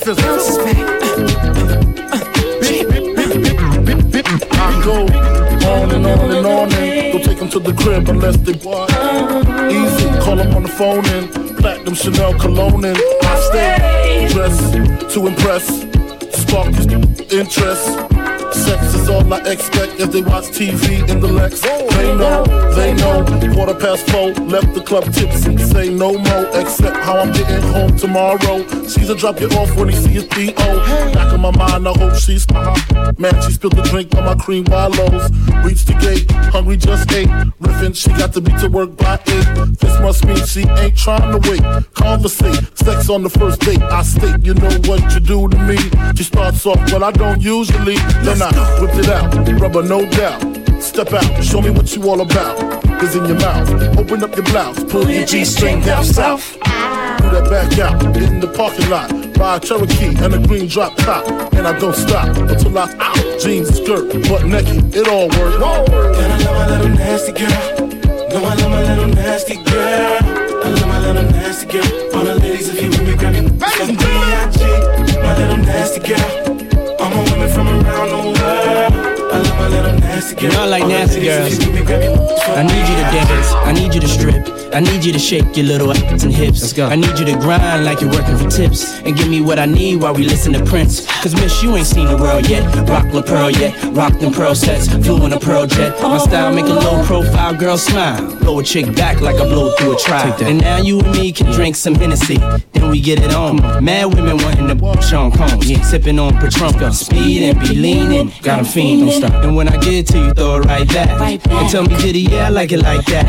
them 7.43 7.61
to 7.61 7.71
the 7.71 7.73
crib 7.81 8.09
unless 8.09 8.37
they 8.37 8.53
want. 8.65 8.91
Easy, 9.71 10.07
call 10.19 10.35
them 10.35 10.53
on 10.55 10.63
the 10.63 10.69
phone 10.69 11.05
and 11.07 11.57
platinum 11.57 11.95
Chanel 11.95 12.37
cologne 12.39 12.85
and 12.85 12.97
I 13.23 13.39
stay 13.49 14.27
dressed 14.33 15.13
to 15.13 15.27
impress, 15.27 15.81
spark 16.31 16.73
interest. 17.31 18.12
Sex 18.53 18.93
is 18.93 19.09
all 19.09 19.33
I 19.33 19.39
expect 19.51 19.99
as 19.99 20.09
they 20.09 20.21
watch 20.21 20.45
TV 20.45 21.07
in 21.09 21.19
the 21.19 21.27
Lex. 21.27 21.61
They 21.61 22.15
know, 22.15 22.43
they 22.75 22.93
know. 22.93 23.25
Quarter 23.53 23.79
past 23.79 24.09
four, 24.09 24.31
left 24.45 24.73
the 24.73 24.81
club 24.81 25.05
tipsy. 25.13 25.57
Say 25.57 25.89
no 25.89 26.17
more, 26.17 26.47
except 26.59 26.97
how 26.97 27.19
I'm 27.19 27.31
getting 27.31 27.61
home 27.71 27.95
tomorrow. 27.95 28.67
Caesar 28.87 29.15
drop 29.15 29.39
you 29.39 29.47
off 29.49 29.75
when 29.75 29.89
he 29.89 29.95
see 29.95 30.09
his 30.09 30.25
D.O. 30.25 31.13
Back 31.13 31.33
in 31.33 31.41
my 31.41 31.51
mind, 31.51 31.87
I 31.87 31.93
hope 31.97 32.15
she's 32.15 32.45
Man, 33.17 33.33
she 33.41 33.53
spilled 33.53 33.75
the 33.75 33.83
drink 33.83 34.13
on 34.15 34.25
my 34.25 34.35
cream 34.35 34.65
wallows. 34.65 35.31
Reached 35.63 35.87
the 35.87 35.95
gate, 36.01 36.29
hungry 36.51 36.77
just 36.77 37.11
ate. 37.11 37.29
Riffin', 37.59 37.93
she 37.93 38.09
got 38.09 38.33
to 38.33 38.41
be 38.41 38.51
to 38.59 38.67
work 38.67 38.95
by 38.97 39.15
eight. 39.27 39.47
This 39.79 39.99
must 39.99 40.25
mean 40.25 40.45
she 40.45 40.67
ain't 40.81 40.97
trying 40.97 41.31
to 41.31 41.39
wait. 41.49 41.63
Conversate, 41.93 42.77
sex 42.77 43.09
on 43.09 43.23
the 43.23 43.29
first 43.29 43.61
date. 43.61 43.81
I 43.81 44.03
state, 44.03 44.43
you 44.43 44.53
know 44.53 44.73
what 44.85 45.01
you 45.13 45.19
do 45.19 45.47
to 45.47 45.57
me. 45.59 45.77
She 46.15 46.23
starts 46.23 46.65
off, 46.65 46.79
but 46.91 47.01
I 47.01 47.11
don't 47.11 47.41
usually. 47.41 47.95
Then 48.23 48.41
Whip 48.43 48.95
it 48.95 49.07
out, 49.07 49.33
rubber 49.61 49.83
no 49.83 50.05
doubt. 50.09 50.41
Step 50.81 51.13
out, 51.13 51.41
show 51.41 51.61
me 51.61 51.69
what 51.69 51.95
you 51.95 52.09
all 52.09 52.19
about. 52.19 52.83
Is 53.01 53.15
in 53.15 53.25
your 53.25 53.39
mouth, 53.39 53.69
open 53.97 54.21
up 54.21 54.35
your 54.35 54.43
blouse, 54.43 54.83
pull 54.83 55.09
your 55.09 55.25
G-string 55.25 55.79
down 55.81 56.03
south. 56.03 56.53
Do 56.53 57.29
that 57.31 57.47
back 57.49 57.79
out 57.79 57.99
get 58.13 58.23
in 58.23 58.41
the 58.41 58.47
parking 58.47 58.89
lot. 58.89 59.09
Buy 59.35 59.55
a 59.55 59.59
Cherokee 59.61 60.15
and 60.21 60.33
a 60.33 60.45
green 60.45 60.67
drop 60.67 60.95
top, 60.97 61.25
and 61.53 61.65
I 61.65 61.79
don't 61.79 61.95
stop 61.95 62.35
until 62.35 62.77
I 62.77 62.93
out. 62.99 63.39
Jeans, 63.39 63.69
skirt, 63.77 64.11
butt 64.27 64.45
naked, 64.45 64.93
it 64.93 65.07
all 65.07 65.29
works. 65.29 65.55
And 65.55 66.33
I 66.33 66.37
love 66.43 66.55
my 66.55 66.77
little 66.77 66.89
nasty 66.89 67.31
girl. 67.31 67.87
No, 68.27 68.43
I 68.43 68.55
love 68.55 68.71
my 68.71 68.83
little 68.83 69.07
nasty 69.07 69.55
girl. 69.55 70.19
I 70.63 70.69
love 70.69 70.87
my 70.87 70.99
little 70.99 71.31
nasty 71.31 71.65
girl. 71.67 72.15
All 72.15 72.25
the 72.25 72.35
ladies, 72.35 72.67
if 72.67 72.81
you 72.81 72.89
with 72.89 73.07
me, 73.07 73.15
grab 73.15 73.33
me. 73.33 73.47
Some 73.77 73.95
B.I.G. 73.95 75.17
My 75.21 75.37
little 75.37 75.57
nasty 75.57 76.01
girl. 76.01 76.52
My 80.23 80.29
nasty 80.29 80.35
girl. 80.35 80.43
You 80.43 80.55
know 80.55 80.63
I 80.63 80.67
like 80.67 80.87
nasty 80.87 81.21
girls. 81.21 81.59
I 82.47 82.63
need 82.63 82.87
you 82.87 82.95
to 82.95 83.07
dance. 83.11 83.53
I 83.53 83.71
need 83.71 83.93
you 83.93 84.01
to 84.01 84.07
strip. 84.07 84.63
I 84.73 84.79
need 84.79 85.05
you 85.05 85.13
to 85.13 85.19
shake 85.19 85.55
your 85.55 85.67
little 85.67 85.91
ass 85.91 86.23
and 86.23 86.33
hips. 86.33 86.61
Let's 86.61 86.73
go. 86.73 86.87
I 86.87 86.95
need 86.95 87.19
you 87.19 87.25
to 87.25 87.33
grind 87.33 87.85
like 87.85 88.01
you're 88.01 88.09
working 88.09 88.37
for 88.37 88.49
tips. 88.49 88.99
And 89.01 89.15
give 89.15 89.29
me 89.29 89.39
what 89.39 89.59
I 89.59 89.65
need 89.67 90.01
while 90.01 90.15
we 90.15 90.23
listen 90.23 90.53
to 90.53 90.65
Prince. 90.65 91.05
Cause 91.21 91.35
miss, 91.35 91.61
you 91.61 91.75
ain't 91.75 91.85
seen 91.85 92.07
the 92.07 92.17
world 92.17 92.49
yet. 92.49 92.63
Rock 92.89 93.13
La 93.13 93.21
Pearl 93.21 93.51
yet. 93.51 93.71
Rock 93.93 94.17
them 94.19 94.33
pearl 94.33 94.55
sets. 94.55 94.87
Flew 94.87 95.23
in 95.25 95.33
a 95.33 95.39
pearl 95.39 95.67
jet. 95.67 96.01
My 96.01 96.17
style 96.17 96.53
make 96.53 96.65
a 96.65 96.73
low 96.73 97.03
profile 97.05 97.53
girl 97.53 97.77
smile. 97.77 98.35
Blow 98.39 98.59
a 98.59 98.63
chick 98.63 98.95
back 98.95 99.21
like 99.21 99.35
I 99.35 99.45
blow 99.45 99.75
through 99.75 99.95
a 99.95 99.99
trial. 99.99 100.35
And 100.41 100.61
now 100.61 100.77
you 100.77 100.99
and 100.99 101.11
me 101.11 101.31
can 101.31 101.51
drink 101.51 101.75
some 101.75 101.93
Hennessy. 101.93 102.37
Then 102.71 102.89
we 102.89 102.99
get 102.99 103.19
it 103.19 103.33
on. 103.33 103.57
Mad 103.83 104.13
women 104.15 104.37
wanting 104.37 104.67
to 104.67 105.01
Sean 105.01 105.31
Combs. 105.31 105.69
Yeah, 105.69 105.81
sipping 105.81 106.17
on 106.17 106.33
Patron. 106.39 106.91
Speed 106.93 107.43
and 107.43 107.59
be 107.59 107.75
leaning. 107.75 108.31
Got 108.41 108.57
them 108.57 108.65
fiending. 108.65 109.43
And 109.43 109.55
when 109.55 109.67
I 109.67 109.77
get 109.77 109.93
to 110.13 110.19
you, 110.19 110.33
throw 110.33 110.55
it 110.57 110.65
right 110.65 110.87
back. 110.87 111.09
And 111.49 111.69
tell 111.69 111.83
me, 111.83 111.95
did 111.97 112.15
he? 112.15 112.29
Yeah, 112.29 112.47
I 112.47 112.49
like 112.49 112.71
it 112.71 112.79
like 112.79 113.05
that. 113.07 113.25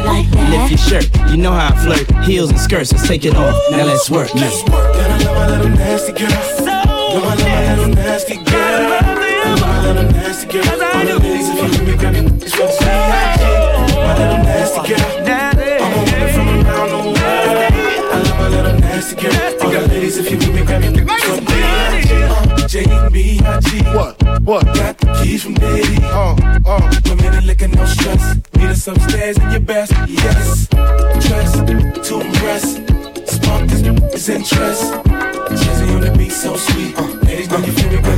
Lift 0.51 0.71
your 0.71 0.79
shirt. 0.79 1.31
You 1.31 1.39
know 1.39 1.53
how 1.53 1.75
I 1.75 1.85
flirt. 1.85 2.07
Heels 2.25 2.51
and 2.51 2.61
skirts, 2.61 2.93
let's 2.93 3.09
take 3.09 3.25
it 3.25 3.35
off. 3.35 3.57
Now 3.71 3.85
let's 3.85 4.11
work. 4.11 4.33
Let's 4.35 4.63
work. 4.65 4.95
And 4.97 5.13
I 5.13 5.19
love 5.25 5.37
my 5.37 5.47
little 5.49 5.71
nasty 5.71 6.13
girl. 6.13 6.31
So 6.31 6.65
no, 6.65 6.73
I 6.73 7.35
love 7.35 7.39
my 7.39 7.77
little 7.77 7.95
nasty 7.95 8.37
girl. 8.37 8.47
I 8.47 9.01
love 9.45 9.61
my 9.61 9.93
little 9.93 10.13
nasty 10.13 10.47
girl. 10.47 10.65
All 10.65 11.05
the 11.05 11.19
ladies, 11.19 11.49
if 11.49 11.57
you 11.57 11.63
with 11.63 11.89
me, 11.89 11.97
grab 11.97 12.13
me. 12.15 12.21
It's 12.45 12.59
what 12.59 12.81
My 13.97 14.19
little 14.19 14.45
nasty 14.45 14.95
girl. 14.95 15.54
My 19.13 19.21
little 19.21 19.33
nasty 19.33 19.61
girl. 19.61 19.63
All 19.63 19.71
the 19.71 19.89
ladies, 19.89 20.19
if 20.19 20.31
you 20.31 20.39
with 20.39 20.55
me, 20.55 20.65
grab 20.65 20.83
me. 20.83 21.05
What 21.05 22.69
J-B-I-G. 22.69 23.83
What? 23.95 24.43
What? 24.43 24.65
Got 24.67 24.99
the 24.99 25.21
keys 25.23 25.43
from 25.43 25.55
Diddy. 25.55 26.03
Uh, 26.03 26.37
uh. 26.67 27.01
Women 27.09 27.35
and 27.35 27.47
liquor, 27.47 27.69
no 27.69 27.85
stress. 27.85 28.37
Meet 28.57 28.67
us 28.67 28.89
upstairs 28.89 29.39
in 29.39 29.51
your 29.51 29.61
best. 29.61 29.93
Yes. 30.09 30.69
Dress 30.69 31.53
to 32.09 32.21
impress. 32.21 32.94
Spark 33.55 33.69
this 33.69 33.83
is 33.83 34.29
interest. 34.29 34.93
Jazzy, 35.55 35.87
you 35.87 36.01
the 36.01 36.13
beat 36.19 36.33
so 36.33 36.57
sweet. 36.57 36.99
Uh, 36.99 37.07
ladies, 37.23 37.49
know 37.49 37.59
you 37.59 37.71
feel 37.71 37.91
me 37.91 37.99
for 37.99 38.17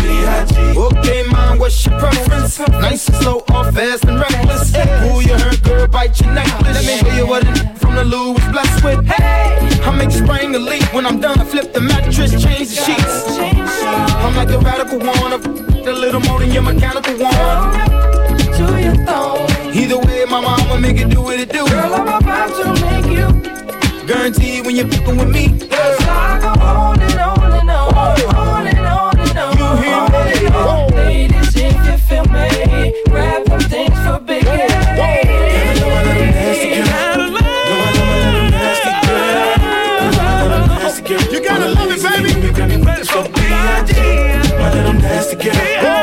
B.I.G. 0.00 0.78
Okay, 0.78 1.22
mom, 1.30 1.58
what's 1.58 1.84
your 1.84 1.98
preference? 1.98 2.58
Nice 2.58 3.06
and 3.08 3.16
slow 3.18 3.44
or 3.52 3.70
fast 3.72 4.04
and 4.06 4.18
reckless? 4.18 4.74
Who 5.02 5.20
you 5.20 5.36
heard, 5.36 5.62
girl, 5.62 5.86
bite 5.86 6.18
your 6.18 6.32
necklace. 6.32 6.76
Let 6.76 6.86
me 6.86 6.96
show 6.96 7.14
you 7.14 7.26
what 7.26 7.46
it 7.46 7.78
from 7.78 7.94
the 7.94 8.04
Lou 8.04 8.32
was 8.32 8.44
blessed 8.48 8.84
with. 8.84 9.04
Hey, 9.04 9.82
I 9.82 9.90
make 9.96 10.10
spring 10.10 10.52
the 10.52 10.60
leap. 10.60 10.94
When 10.94 11.04
I'm 11.04 11.20
done, 11.20 11.38
I 11.38 11.44
flip 11.44 11.74
the 11.74 11.80
mattress, 11.80 12.30
change 12.42 12.68
the 12.70 12.80
sheets. 12.86 13.26
I'm 14.24 14.34
like 14.34 14.48
a 14.48 14.58
radical 14.58 14.98
one, 14.98 15.32
a 15.32 15.92
little 15.92 16.20
more 16.20 16.40
than 16.40 16.50
your 16.52 16.62
mechanical 16.62 17.14
one 17.18 17.84
your. 18.56 19.46
Either 19.74 19.98
way, 19.98 20.24
my 20.24 20.40
mama 20.40 20.80
make 20.80 20.96
it 20.96 21.10
do 21.10 21.20
what 21.20 21.38
it 21.38 21.50
do. 21.52 21.66
Girl, 21.68 21.94
I'm 21.94 22.22
about 22.22 22.48
to 22.62 22.84
make 22.86 23.06
you. 23.06 23.53
Guaranteed 24.06 24.66
when 24.66 24.76
you're 24.76 24.86
fucking 24.86 25.16
with 25.16 25.30
me. 25.30 25.48
Girl. 25.48 25.70
I 25.70 26.38
go 26.38 26.48
on 26.62 27.00
and 27.00 27.20
on 27.20 27.52
and 27.52 27.70
on, 27.70 27.94
on 27.96 28.66
and 28.66 28.78
on 28.78 29.18
and 29.18 29.38
on. 29.38 29.56
You 29.56 29.66
hear 29.82 30.02
me? 30.12 30.94
Ladies, 30.94 31.56
if 31.56 31.86
you 31.86 31.96
feel 31.96 32.24
me, 32.26 33.02
grab 33.08 33.46
them 33.46 33.60
things 33.60 33.98
for 34.06 34.20
big. 34.20 34.44
You 41.30 41.40
gotta 41.42 41.68
love 41.70 41.90
it, 41.90 42.02
baby. 42.02 42.82
Let's 42.84 43.10
go, 43.12 43.22
B.I.G. 43.22 43.92
Nasty. 45.00 45.93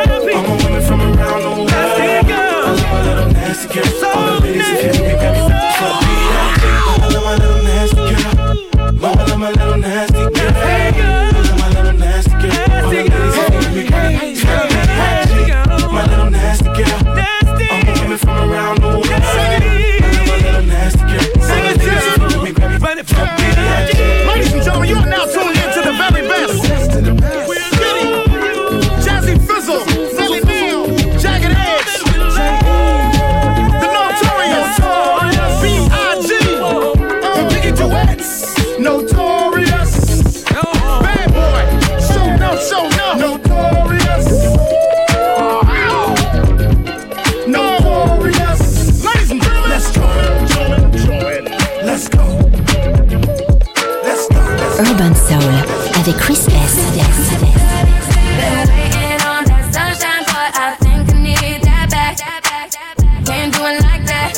Do 63.62 63.67
it 63.67 63.82
like 63.84 64.06
that. 64.06 64.34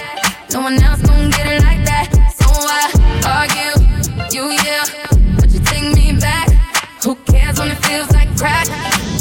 No 0.52 0.62
one 0.62 0.82
else 0.82 1.02
gon' 1.02 1.30
get 1.30 1.46
it 1.48 1.64
like 1.64 1.84
that. 1.86 2.08
So 2.36 2.48
I 2.50 2.92
argue. 3.24 3.74
You 4.34 4.52
yeah, 4.66 4.86
but 5.38 5.50
you 5.52 5.60
take 5.60 5.96
me 5.96 6.20
back. 6.20 6.50
Who 7.04 7.16
cares 7.32 7.60
when 7.60 7.72
it 7.72 7.80
feels 7.86 8.12
like 8.12 8.30
crack? 8.38 8.68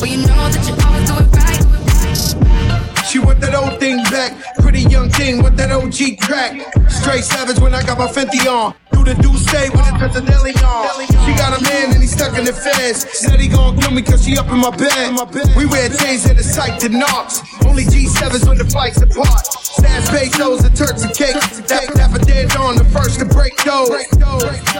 But 0.00 0.10
you 0.10 0.18
know 0.18 0.48
that 0.50 0.62
you 0.66 0.74
always 0.86 1.06
do 1.08 1.14
it 1.22 1.28
right. 1.38 3.06
She 3.06 3.18
want 3.18 3.40
that 3.40 3.54
old 3.54 3.78
thing 3.78 4.02
back. 4.04 4.32
Pretty 4.56 4.82
young 4.82 5.10
thing 5.10 5.42
with 5.42 5.56
that 5.56 5.70
OG 5.70 6.18
crack. 6.20 6.52
Straight 6.90 7.24
savage 7.24 7.58
when 7.58 7.74
I 7.74 7.82
got 7.82 7.98
my 7.98 8.06
Fenty 8.06 8.46
on. 8.46 8.74
Do 9.02 9.14
the 9.14 9.22
do 9.22 9.34
say 9.34 9.68
with 9.70 10.14
deli 10.26 10.54
on. 10.62 10.86
She 11.26 11.34
got 11.34 11.58
a 11.58 11.62
man 11.64 11.90
and 11.90 12.00
he 12.00 12.06
stuck 12.06 12.38
in 12.38 12.44
the 12.44 12.52
feds. 12.52 13.02
Said 13.18 13.40
he 13.40 13.48
gon' 13.48 13.76
kill 13.80 13.90
me 13.90 14.00
cause 14.02 14.24
she 14.24 14.38
up 14.38 14.46
in 14.46 14.58
my 14.58 14.70
bed. 14.70 15.10
We 15.56 15.66
wear 15.66 15.88
chains 15.88 16.22
that 16.24 16.38
are 16.38 16.46
psyched 16.46 16.86
to 16.86 16.88
knocks. 16.88 17.42
Only 17.66 17.82
G7s 17.82 18.46
when 18.46 18.58
the 18.58 18.64
flights 18.64 19.02
apart. 19.02 19.42
Sass 19.58 20.08
pesos 20.08 20.62
and 20.62 20.76
Turks 20.76 21.02
and 21.02 21.10
for 21.10 22.22
dead 22.22 22.54
on 22.54 22.76
the 22.76 22.84
first 22.94 23.18
to 23.18 23.24
break 23.24 23.56
those. 23.64 23.90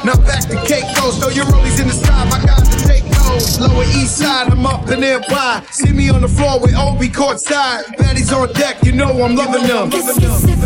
Now 0.07 0.15
back 0.23 0.47
to 0.47 0.59
cake 0.71 0.87
goes. 0.95 1.19
Throw 1.19 1.31
your 1.31 1.47
rollies 1.47 1.81
in 1.83 1.89
the 1.89 1.95
sky. 1.95 2.23
I 2.31 2.47
got 2.47 2.63
to 2.63 2.79
take 2.87 3.03
those. 3.03 3.59
Lower 3.59 3.83
east 3.83 4.19
side, 4.19 4.53
I'm 4.53 4.65
up 4.67 4.87
and 4.87 5.01
nearby. 5.01 5.67
See 5.73 5.91
me 5.91 6.11
on 6.11 6.21
the 6.21 6.29
floor 6.29 6.61
with 6.61 6.77
Obi 6.77 7.09
courtside. 7.09 7.91
Baddies 7.99 8.31
on 8.31 8.53
deck, 8.53 8.85
you 8.85 8.93
know 8.93 9.11
I'm 9.25 9.35
loving 9.35 9.67
them. 9.67 9.91
Been 9.91 10.07
waiting 10.07 10.31
on 10.31 10.63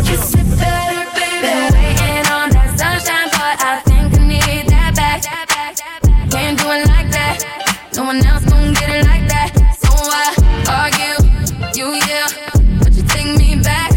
one 8.07 8.25
else 8.25 8.45
gon' 8.45 8.73
get 8.73 8.89
it 8.89 9.05
like 9.05 9.27
that. 9.27 9.51
So 9.83 9.91
I 9.91 10.31
argue, 10.79 11.27
you 11.75 11.93
yeah, 12.07 12.29
but 12.79 12.93
you 12.93 13.03
take 13.03 13.37
me 13.37 13.61
back. 13.61 13.91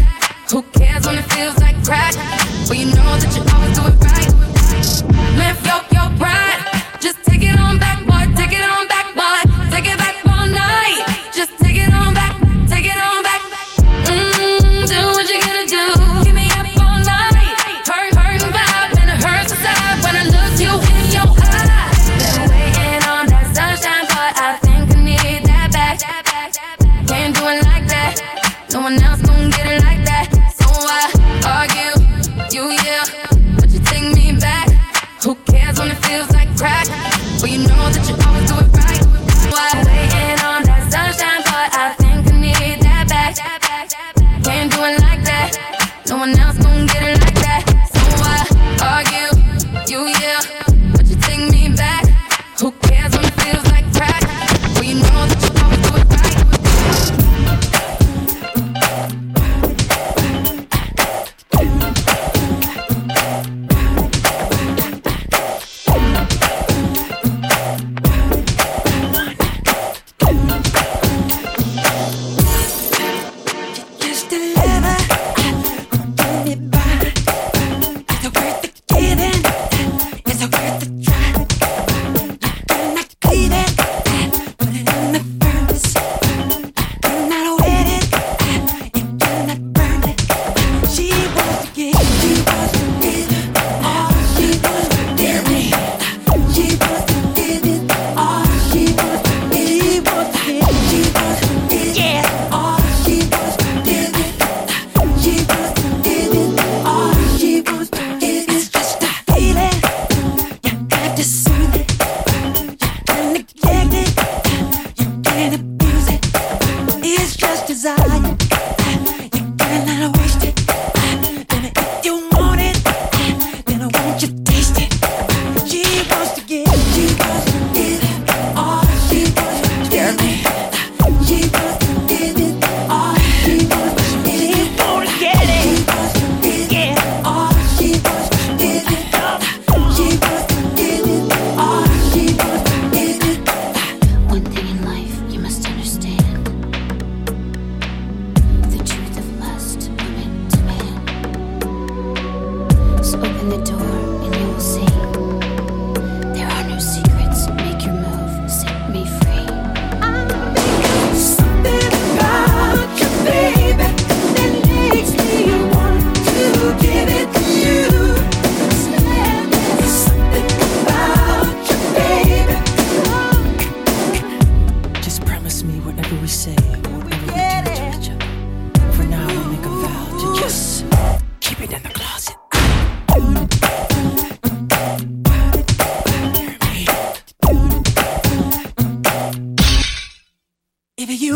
Who 0.51 0.63
cares 0.77 1.07
when 1.07 1.17
it 1.17 1.23
feels 1.31 1.57
like 1.59 1.81
crack? 1.85 2.13
Well, 2.67 2.77
you 2.77 2.87
know 2.87 3.11
that 3.21 3.31
you 3.31 3.41
always 3.55 3.71
do 3.71 3.87
it 3.87 3.95
right. 4.03 4.31
Man, 5.37 5.55
yo, 5.63 5.79
your 5.95 6.17
pride. 6.19 6.50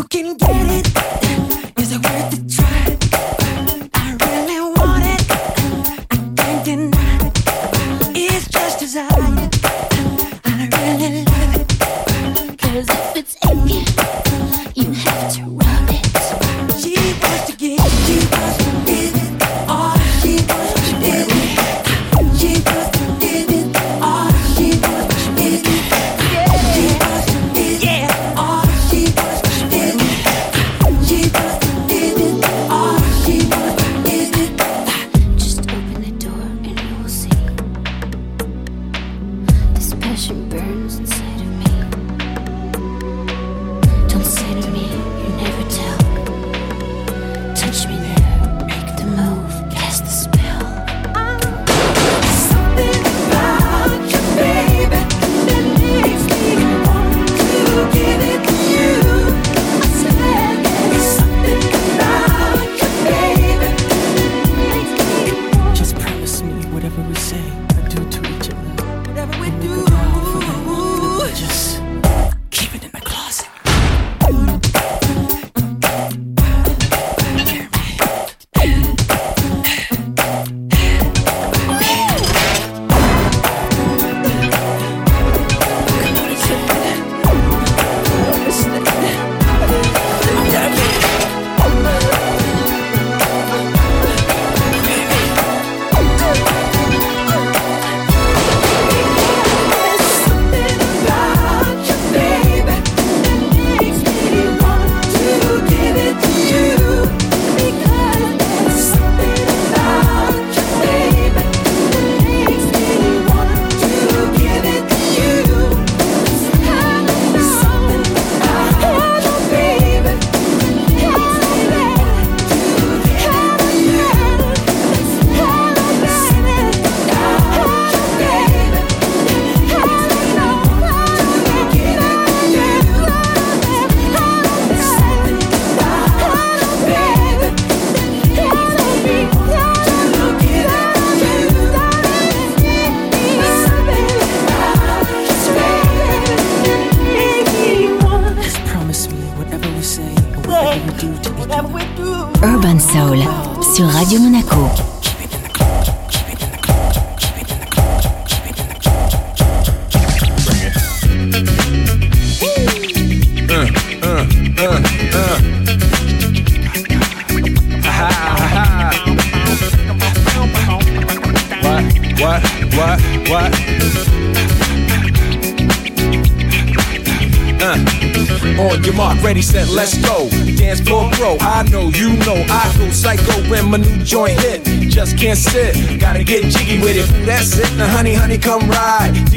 Can 0.08 0.36
get 0.36 0.86
it, 0.86 1.05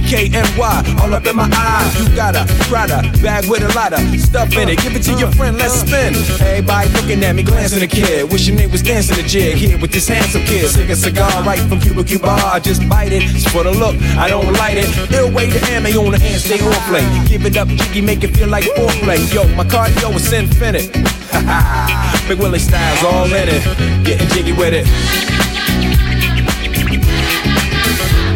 DKNY, 0.09 1.01
all 1.01 1.13
up 1.13 1.23
in 1.27 1.35
my 1.35 1.47
eyes. 1.53 2.01
You 2.01 2.15
got 2.15 2.35
a 2.35 2.43
Prada 2.65 3.03
bag 3.21 3.47
with 3.47 3.61
a 3.61 3.71
lot 3.77 3.93
of 3.93 3.99
stuff 4.19 4.51
in 4.57 4.67
it. 4.67 4.79
Give 4.79 4.95
it 4.95 5.03
to 5.03 5.13
your 5.13 5.31
friend, 5.33 5.55
let's 5.55 5.81
spin. 5.81 6.15
Everybody 6.41 6.89
looking 6.93 7.23
at 7.23 7.35
me, 7.35 7.43
glancing 7.43 7.79
the 7.79 7.85
kid. 7.85 8.31
Wishing 8.31 8.55
they 8.55 8.65
was 8.65 8.81
dancing 8.81 9.17
the 9.17 9.21
jig 9.21 9.57
here 9.57 9.77
with 9.77 9.91
this 9.91 10.07
handsome 10.07 10.41
kid. 10.45 10.67
Sick 10.67 10.89
a 10.89 10.95
cigar 10.95 11.29
right 11.43 11.59
from 11.69 11.79
Cuba 11.79 12.03
Cuba. 12.03 12.25
I 12.27 12.59
just 12.59 12.89
bite 12.89 13.11
it. 13.11 13.21
It's 13.21 13.45
for 13.51 13.61
the 13.61 13.69
look, 13.69 14.01
I 14.17 14.27
don't 14.27 14.51
light 14.53 14.77
it. 14.77 14.89
Ill 15.13 15.31
way 15.31 15.47
to 15.47 15.59
ammo 15.69 15.89
on 16.01 16.13
the 16.13 16.19
hand, 16.19 16.41
stay 16.41 16.59
on 16.59 16.73
play. 16.89 17.05
Give 17.27 17.45
it 17.45 17.55
up, 17.55 17.67
jiggy, 17.67 18.01
make 18.01 18.23
it 18.23 18.35
feel 18.35 18.47
like 18.47 18.63
foreplay. 18.63 19.21
Yo, 19.31 19.47
my 19.55 19.63
cardio 19.63 20.15
is 20.15 20.33
infinite. 20.33 20.89
Ha 21.29 21.37
ha 21.45 22.25
big 22.27 22.39
Willie 22.39 22.57
styles 22.57 23.03
all 23.03 23.25
in 23.25 23.47
it. 23.47 23.63
Getting 24.03 24.27
jiggy 24.29 24.53
with 24.53 24.73
it. 24.73 24.87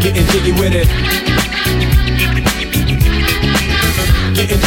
Getting 0.04 0.26
jiggy 0.28 0.52
with 0.52 0.74
it. 0.76 1.53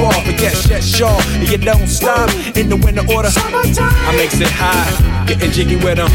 off. 0.00 0.24
But 0.24 0.40
yes, 0.40 0.68
yes, 0.68 0.84
sure. 0.84 1.20
And 1.40 1.48
you 1.48 1.58
don't 1.58 1.86
stop 1.86 2.30
in 2.56 2.68
the 2.68 2.76
winter 2.76 3.02
order. 3.12 3.28
I 3.34 4.16
makes 4.16 4.40
it 4.40 4.48
high, 4.50 5.26
getting 5.26 5.50
jiggy 5.50 5.76
with 5.76 5.96
them. 5.96 6.10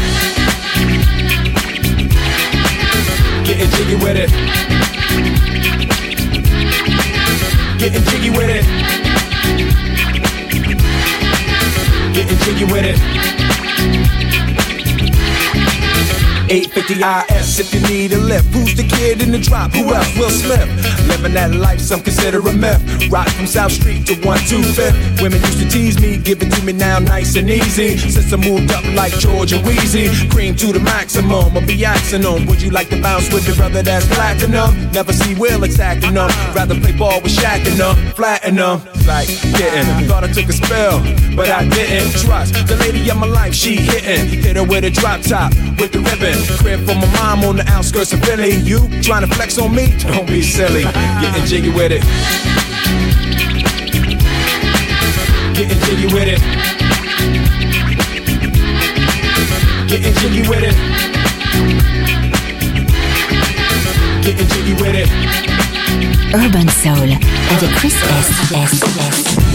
Getting 3.44 3.70
jiggy 3.70 3.94
with 3.96 4.16
it. 4.16 4.30
Getting 7.78 8.02
jiggy 8.02 8.30
with 8.30 8.50
it. 8.50 8.64
Getting 12.14 12.38
jiggy 12.38 12.64
with 12.64 12.84
it. 12.84 13.37
Eight 16.50 16.70
50 16.70 16.94
IS 16.94 17.60
if 17.60 17.74
you 17.74 17.80
need 17.88 18.12
a 18.12 18.18
lift. 18.18 18.46
Who's 18.54 18.74
the 18.74 18.82
kid 18.82 19.20
in 19.20 19.32
the 19.32 19.38
drop? 19.38 19.72
Who 19.72 19.92
else? 19.92 20.16
Will 20.16 20.30
Smith. 20.30 20.68
Living 21.06 21.34
that 21.34 21.54
life, 21.54 21.80
some 21.80 22.00
consider 22.00 22.38
a 22.38 22.52
myth. 22.52 22.80
Rock 23.10 23.28
from 23.28 23.46
South 23.46 23.72
Street 23.72 24.06
to 24.06 24.14
125th. 24.14 25.20
Women 25.20 25.40
used 25.42 25.58
to 25.60 25.68
tease 25.68 26.00
me, 26.00 26.16
give 26.16 26.40
it 26.40 26.50
to 26.52 26.62
me 26.64 26.72
now 26.72 26.98
nice 26.98 27.36
and 27.36 27.50
easy. 27.50 27.98
Since 27.98 28.32
I 28.32 28.36
moved 28.36 28.72
up 28.72 28.84
like 28.94 29.12
Georgia 29.18 29.56
Weezy, 29.56 30.30
cream 30.30 30.56
to 30.56 30.72
the 30.72 30.80
maximum. 30.80 31.56
I'll 31.56 31.66
be 31.66 31.84
axing 31.84 32.22
them. 32.22 32.46
Would 32.46 32.62
you 32.62 32.70
like 32.70 32.88
to 32.90 33.02
bounce 33.02 33.30
with 33.32 33.46
your 33.46 33.56
brother 33.56 33.82
that's 33.82 34.06
platinum? 34.06 34.90
Never 34.92 35.12
see 35.12 35.34
Will 35.34 35.62
attacking 35.64 36.14
them. 36.14 36.30
Rather 36.54 36.80
play 36.80 36.96
ball 36.96 37.20
with 37.20 37.36
Shaq 37.36 37.66
and 37.66 37.78
them, 37.78 37.94
flatten 38.14 38.56
them. 38.56 38.97
Like 39.08 39.28
getting. 39.56 40.06
Thought 40.06 40.24
I 40.24 40.28
took 40.30 40.50
a 40.50 40.52
spell, 40.52 41.00
but 41.34 41.48
I 41.48 41.66
didn't. 41.66 42.12
Trust 42.20 42.52
the 42.68 42.76
lady 42.76 43.08
of 43.08 43.16
my 43.16 43.26
life, 43.26 43.54
she 43.54 43.76
hitting. 43.76 44.28
Hit 44.28 44.56
her 44.56 44.64
with 44.64 44.84
a 44.84 44.90
drop 44.90 45.22
top, 45.22 45.54
with 45.80 45.92
the 45.92 46.00
ribbon. 46.00 46.36
Crib 46.58 46.80
for 46.86 46.94
my 46.94 47.10
mom 47.16 47.42
on 47.42 47.56
the 47.56 47.66
outskirts 47.68 48.12
of 48.12 48.20
Philly. 48.20 48.56
You 48.56 48.86
trying 49.00 49.26
to 49.26 49.34
flex 49.34 49.56
on 49.56 49.74
me? 49.74 49.96
Don't 50.00 50.26
be 50.26 50.42
silly. 50.42 50.82
Getting 51.22 51.46
jiggy 51.46 51.70
with 51.70 51.90
it. 51.90 52.02
Getting 55.56 55.80
jiggy 55.88 56.12
with 56.12 56.28
it. 56.28 56.40
Getting 59.88 60.14
jiggy 60.20 60.42
with 60.46 60.64
it. 60.64 60.76
Getting 64.22 64.48
jiggy 64.48 64.74
with 64.74 64.94
it. 64.94 65.47
Urban 66.34 66.68
Soul 66.82 67.10
avec 67.56 67.70
Chris 67.76 67.92
S. 68.18 68.28
S. 68.52 68.82
S. 69.08 69.48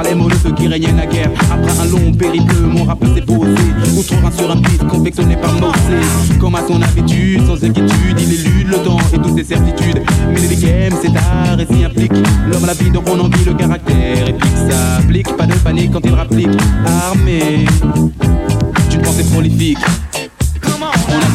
par 0.00 0.08
les 0.08 0.14
mots 0.14 0.28
le 0.28 0.36
feu 0.36 0.52
qui 0.52 0.66
régnait 0.66 0.92
naguère. 0.92 1.30
Après 1.52 1.72
un 1.78 1.86
long 1.86 2.12
périple, 2.12 2.54
mon 2.60 2.84
rap 2.84 2.98
s'est 3.14 3.20
posé. 3.20 3.50
Outre 3.96 4.32
sur 4.36 4.50
un 4.50 4.56
beat 4.56 4.86
confectionné 4.86 5.36
par 5.36 5.52
Mossé. 5.54 6.38
Comme 6.38 6.54
à 6.54 6.66
son 6.66 6.80
habitude, 6.80 7.46
sans 7.46 7.62
inquiétude, 7.62 8.18
il 8.18 8.32
élude 8.32 8.68
le 8.68 8.78
temps 8.78 8.98
et 9.12 9.18
toutes 9.18 9.36
ses 9.36 9.44
certitudes. 9.44 10.02
Mais 10.32 10.40
les 10.40 10.56
games, 10.56 10.98
c'est 11.02 11.14
art 11.16 11.60
et 11.60 11.66
s'y 11.66 11.84
implique. 11.84 12.12
L'homme 12.50 12.66
la 12.66 12.74
vie, 12.74 12.90
donc 12.90 13.08
on 13.10 13.20
en 13.20 13.28
vit 13.28 13.44
le 13.44 13.54
caractère. 13.54 14.28
Et 14.28 14.32
puis 14.32 14.50
ça 14.68 14.96
applique, 14.98 15.36
pas 15.36 15.46
de 15.46 15.54
panique 15.54 15.90
quand 15.92 16.04
il 16.04 16.14
rapplique. 16.14 16.48
Armé 16.86 17.66
d'une 18.88 19.02
pensée 19.02 19.24
prolifique. 19.24 19.78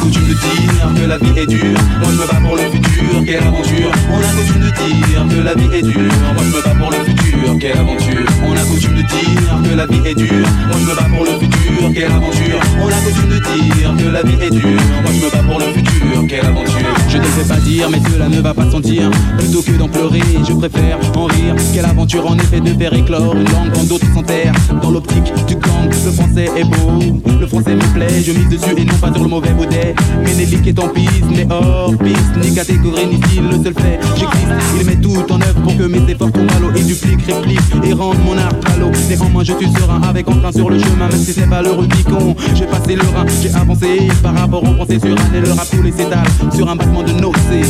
Coutume 0.06 0.28
de 0.28 0.34
dire 0.34 1.02
que 1.02 1.08
la 1.08 1.18
vie 1.18 1.36
est 1.36 1.46
dure. 1.46 1.80
Moi 1.98 2.08
je 2.12 2.16
me 2.16 2.26
bats 2.28 2.40
pour 2.40 2.54
le 2.54 2.62
futur, 2.70 3.24
quelle 3.26 3.42
aventure. 3.42 3.90
On 4.08 4.20
a 4.20 4.30
coutume 4.38 4.62
de 4.62 4.70
dire 4.70 5.26
que 5.28 5.42
la 5.42 5.54
vie 5.54 5.76
est 5.76 5.82
dure. 5.82 6.12
Moi 6.34 6.44
je 6.44 6.56
me 6.56 6.62
bats 6.62 6.78
pour 6.78 6.90
le 6.92 6.96
futur, 6.98 7.58
quelle 7.58 7.76
aventure. 7.76 8.26
On 8.46 8.52
a 8.52 8.60
coutume 8.60 8.94
de 8.94 9.02
dire 9.02 9.62
que 9.64 9.74
la 9.76 9.86
vie 9.86 10.08
est 10.08 10.14
dure. 10.14 10.46
Moi 10.68 10.76
je 10.78 10.86
me 10.86 10.94
bats 10.94 11.08
pour 11.10 11.24
le 11.24 11.32
futur, 11.40 11.92
quelle 11.92 12.12
aventure. 12.12 12.60
On 12.80 12.86
a 12.86 12.92
coutume 13.02 13.30
de 13.30 13.38
dire 13.40 13.96
que 13.98 14.08
la 14.12 14.22
vie 14.22 14.46
est 14.46 14.50
dure. 14.50 14.80
Moi 15.02 15.10
je 15.10 15.24
me 15.24 15.30
bats 15.32 15.42
pour 15.42 15.58
le 15.58 15.66
futur, 15.74 16.26
quelle 16.28 16.46
aventure. 16.46 16.94
Je 17.08 17.16
ne 17.16 17.22
le 17.22 17.28
fais 17.28 17.48
pas 17.48 17.60
dire, 17.60 17.90
mais 17.90 18.00
cela 18.08 18.28
ne 18.28 18.40
va 18.40 18.54
pas 18.54 18.70
sentir. 18.70 19.10
Plutôt 19.38 19.62
que 19.62 19.72
d'en 19.72 19.88
pleurer, 19.88 20.22
je 20.46 20.52
préfère 20.52 20.98
en 21.16 21.24
rire. 21.24 21.56
Quelle 21.74 21.84
aventure 21.84 22.30
en 22.30 22.38
effet 22.38 22.60
de 22.60 22.72
faire 22.78 22.94
éclore 22.94 23.34
une 23.34 23.50
langue 23.50 23.72
quand 23.74 23.88
d'autres 23.88 24.14
s'enterrent. 24.14 24.54
Dans 24.80 24.92
l'optique 24.92 25.32
du 25.48 25.56
gang, 25.56 25.90
le 25.90 26.12
français 26.12 26.48
est 26.56 26.64
beau. 26.64 27.02
Le 27.40 27.46
français 27.48 27.74
me 27.74 27.92
plaît, 27.92 28.22
je 28.24 28.30
mise 28.30 28.48
dessus 28.48 28.74
et 28.76 28.84
non 28.84 28.94
pas 28.94 29.12
sur 29.12 29.24
le 29.24 29.28
mauvais 29.28 29.50
baudet. 29.96 30.22
Ménélique 30.24 30.66
est 30.66 30.78
en 30.78 30.88
piste, 30.88 31.24
mais 31.30 31.46
hors 31.50 31.96
piste, 31.98 32.36
ni 32.42 32.54
catégorie 32.54 33.06
ni 33.06 33.16
style, 33.22 33.48
le 33.50 33.62
seul 33.62 33.74
fait. 33.74 33.98
J'existe, 34.16 34.48
il 34.80 34.86
met 34.86 34.96
tout 34.96 35.32
en 35.32 35.40
œuvre 35.40 35.60
pour 35.62 35.76
que 35.76 35.82
mes 35.84 36.10
efforts 36.10 36.32
tombent 36.32 36.50
à 36.56 36.60
l'eau. 36.60 36.70
Il 36.76 36.86
duplique, 36.86 37.26
réplique 37.26 37.60
et 37.84 37.92
rende 37.92 38.18
mon 38.24 38.36
art 38.38 38.52
à 38.72 38.78
l'eau. 38.78 38.90
Néanmoins, 39.08 39.44
je 39.44 39.52
suis 39.52 39.72
serein 39.72 40.00
avec 40.02 40.28
entrain 40.28 40.52
sur 40.52 40.70
le 40.70 40.78
chemin, 40.78 41.08
même 41.08 41.18
si 41.18 41.32
c'est 41.32 41.48
pas 41.48 41.62
le 41.62 41.70
Rubicon. 41.70 42.34
J'ai 42.54 42.66
passé 42.66 42.96
le 42.96 43.02
rein, 43.02 43.26
j'ai 43.42 43.54
avancé 43.54 44.08
par 44.22 44.34
rapport 44.34 44.62
aux 44.62 44.74
pensées 44.74 44.98
sur 44.98 45.12
un 45.12 45.34
et 45.34 45.40
le 45.40 45.52
rap 45.52 45.66
les 45.82 45.92
s'étale 45.92 46.26
sur 46.54 46.68
un 46.68 46.76
battement 46.76 47.02
de 47.02 47.12
nocées. 47.12 47.68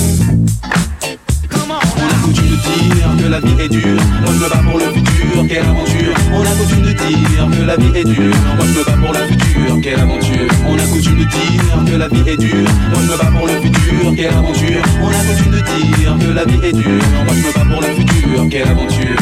Coutume 2.27 2.49
de 2.49 2.57
dire 2.57 3.11
que 3.23 3.27
la 3.31 3.39
vie 3.39 3.55
est 3.61 3.69
dure. 3.69 4.03
Moi 4.21 4.33
je 4.33 4.39
me 4.43 4.49
bats 4.51 4.63
pour 4.69 4.79
le 4.79 4.87
futur, 4.87 5.47
quelle 5.49 5.65
aventure. 5.65 6.13
On 6.35 6.43
a 6.43 6.51
coutume 6.59 6.83
de 6.83 6.93
dire 6.93 7.49
que 7.53 7.63
la 7.65 7.77
vie 7.77 7.93
est 7.95 8.05
dure. 8.05 8.35
Moi 8.57 8.67
je 8.67 8.73
me 8.79 8.85
bats 8.85 8.99
pour 9.01 9.13
le 9.13 9.21
futur, 9.29 9.81
quelle 9.81 10.01
aventure. 10.01 10.49
On 10.67 10.75
a 10.75 10.87
coutume 10.87 11.19
de 11.19 11.25
dire 11.25 11.85
que 11.87 11.97
la 11.97 12.09
vie 12.09 12.29
est 12.29 12.37
dure. 12.37 12.69
Moi 12.91 13.01
je 13.01 13.13
me 13.13 13.17
bats 13.17 13.31
pour 13.31 13.47
le 13.47 13.61
futur, 13.61 14.15
quelle 14.17 14.35
aventure. 14.35 14.83
On 15.03 15.09
a 15.09 15.23
coutume 15.25 15.53
de 15.53 15.61
dire 15.61 16.19
que 16.19 16.33
la 16.35 16.45
vie 16.45 16.61
est 16.67 16.73
dure. 16.73 17.05
Moi 17.25 17.35
je 17.35 17.43
me 17.47 17.53
bats 17.55 17.65
pour 17.71 17.81
le 17.81 17.89
futur, 17.95 18.49
quelle 18.51 18.69
aventure. 18.69 19.17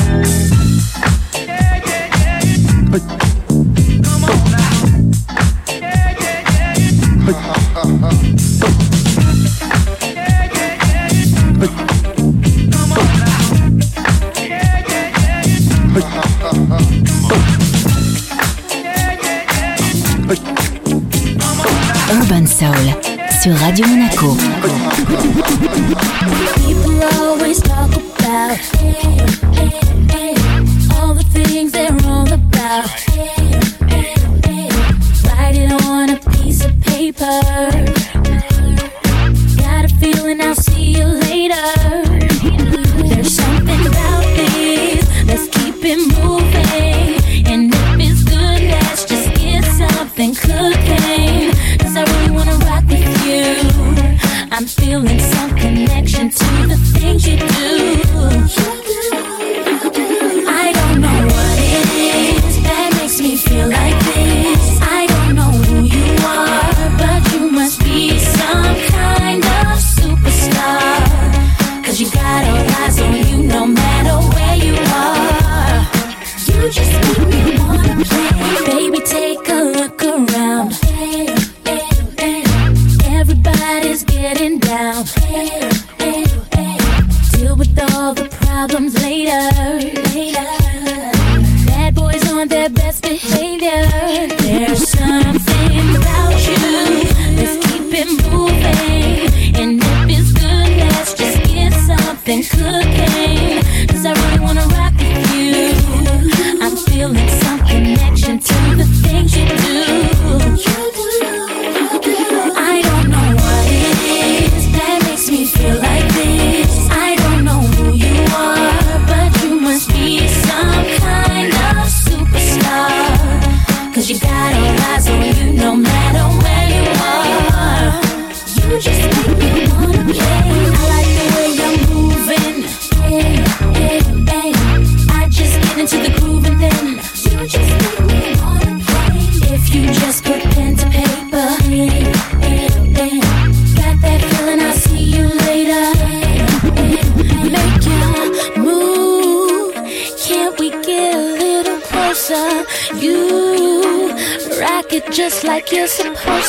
Soul 22.57 22.71
sur 23.43 23.53
Radio 23.59 23.85
Monaco. 23.89 24.37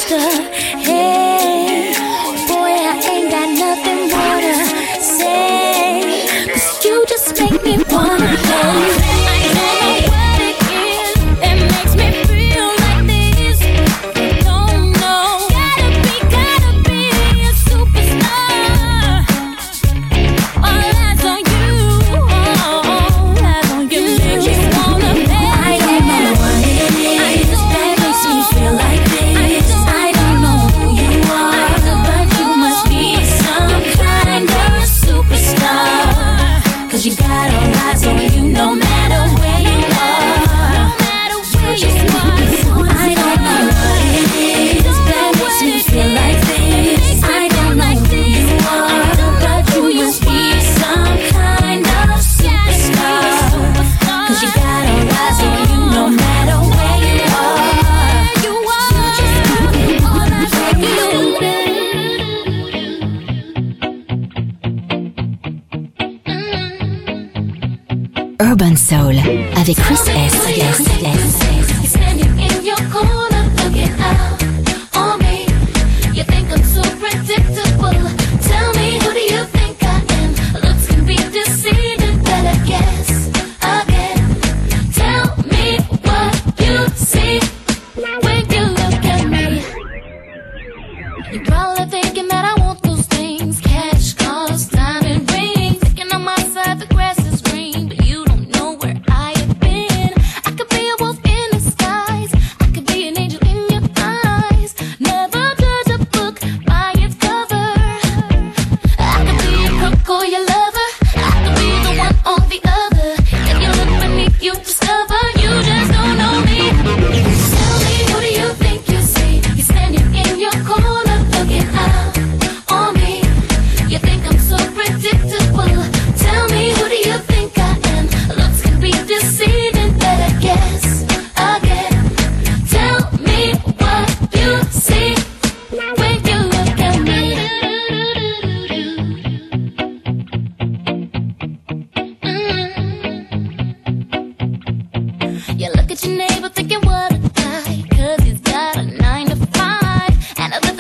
monster 0.10 0.65
I 37.38 37.50
don't 37.52 37.72
lie, 37.74 37.96
so 37.96 38.12
you 38.34 38.50
no 38.50 38.76
matter. 38.76 39.35
avec 69.66 69.78
Chris 69.78 70.15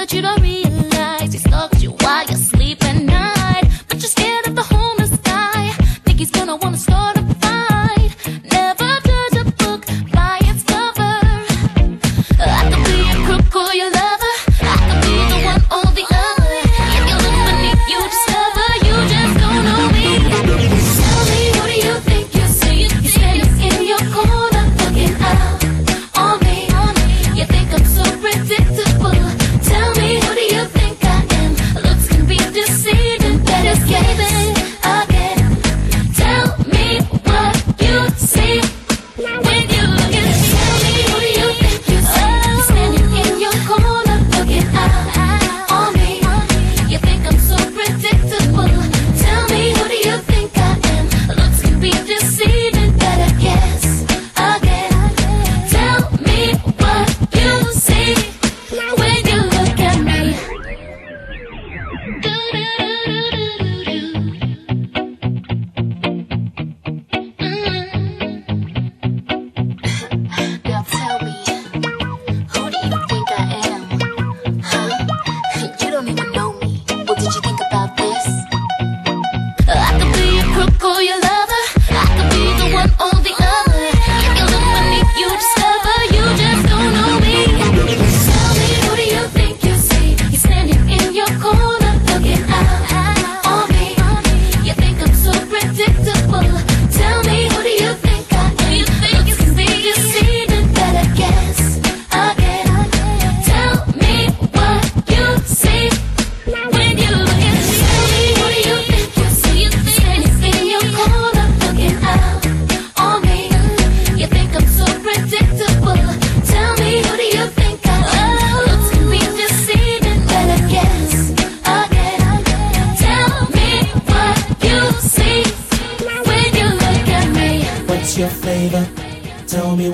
but 0.05 0.13
you 0.13 0.21
don't 0.21 0.39
read. 0.39 0.54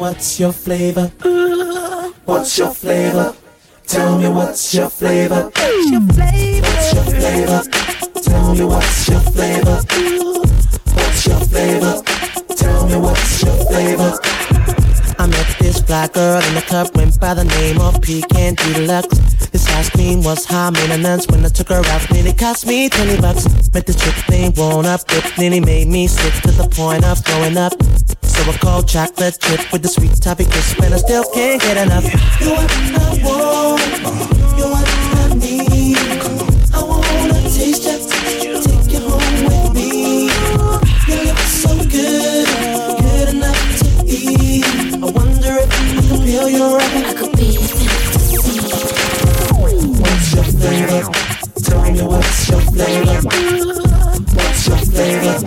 what's 0.02 0.40
your 0.40 0.52
flavor? 0.52 1.12
Ooh, 1.28 2.12
what's 2.26 2.58
your 2.58 2.74
flavor? 2.74 3.36
Tell 3.86 4.18
me 4.18 4.30
what's 4.30 4.74
your 4.74 4.90
flavor? 4.90 5.52
What's 5.54 5.92
your 5.92 6.02
flavor? 6.02 6.68
What's 6.68 6.94
your 6.96 7.04
flavor? 7.04 7.62
Tell 8.24 8.56
me 8.56 8.66
what's 8.66 9.08
your 9.08 9.20
flavor? 9.20 9.78
What's 10.96 11.28
your 11.28 11.40
flavor? 11.42 12.02
Tell 12.56 12.88
me 12.88 12.96
what's 12.98 13.44
your 13.44 13.56
flavor? 13.70 14.20
I 15.20 15.28
met 15.28 15.56
this 15.60 15.80
black 15.82 16.14
girl 16.14 16.42
in 16.42 16.56
the 16.56 16.64
club, 16.64 16.90
went 16.96 17.20
by 17.20 17.36
the 17.36 17.46
name 17.46 17.80
of 17.80 18.02
Pecan 18.02 18.56
Deluxe. 18.56 19.20
This 19.52 19.70
ice 19.70 19.92
cream 19.92 20.24
was 20.24 20.46
high 20.46 20.72
maintenance 20.72 21.28
when 21.28 21.46
I 21.46 21.50
took 21.50 21.70
her 21.70 21.86
out, 21.86 22.12
nearly 22.12 22.34
cost 22.34 22.66
me 22.66 22.90
20 22.90 23.22
bucks. 23.22 23.46
Met 23.72 23.86
this 23.86 24.04
chick, 24.04 24.16
they 24.28 24.50
won't 24.58 24.88
up, 24.88 25.02
it 25.10 25.38
nearly 25.38 25.60
made 25.60 25.90
me 25.90 26.08
sick 26.08 26.34
to 26.42 26.52
the 26.52 26.68
point 26.70 27.06
of 27.06 27.24
throwing 27.24 27.56
up. 27.56 27.74
So 28.42 28.50
I 28.50 28.58
called 28.58 28.88
chocolate 28.88 29.38
chip 29.40 29.72
with 29.72 29.84
the 29.84 29.88
sweet 29.88 30.20
toffee 30.20 30.46
crisp, 30.46 30.82
and 30.82 30.96
I 30.96 30.98
still 30.98 31.24
can't 31.32 31.62
get 31.62 31.78
enough. 31.78 32.06
You 32.42 32.54
are 32.54 32.66
I 32.66 33.22
want, 33.22 33.82
you 34.58 34.66
are 34.66 34.82
I 34.82 35.36
need. 35.36 35.98
I 36.74 36.82
wanna 36.82 37.38
taste 37.54 37.86
ya, 37.86 38.02
take 38.66 38.94
you 38.94 39.02
home 39.06 39.46
with 39.46 39.74
me. 39.76 40.26
You 41.06 41.18
look 41.22 41.38
so 41.38 41.70
good, 41.86 42.48
good 43.06 43.30
enough 43.36 43.62
to 43.78 43.88
eat. 44.08 44.66
I 44.66 45.06
wonder 45.06 45.54
if 45.62 45.70
I 45.70 46.02
can 46.02 46.18
feel 46.26 46.50
your 46.50 46.80
love. 46.80 46.96
I 46.98 47.14
could 47.14 47.38
be 47.38 47.62
What's 50.02 50.34
your 50.34 50.46
flavor? 50.50 51.02
Tell 51.62 51.92
me 51.92 52.02
what's 52.02 52.50
your 52.50 52.62
flavor? 52.74 53.22
What's 54.34 54.68
your 54.68 54.78
flavor? 54.78 55.46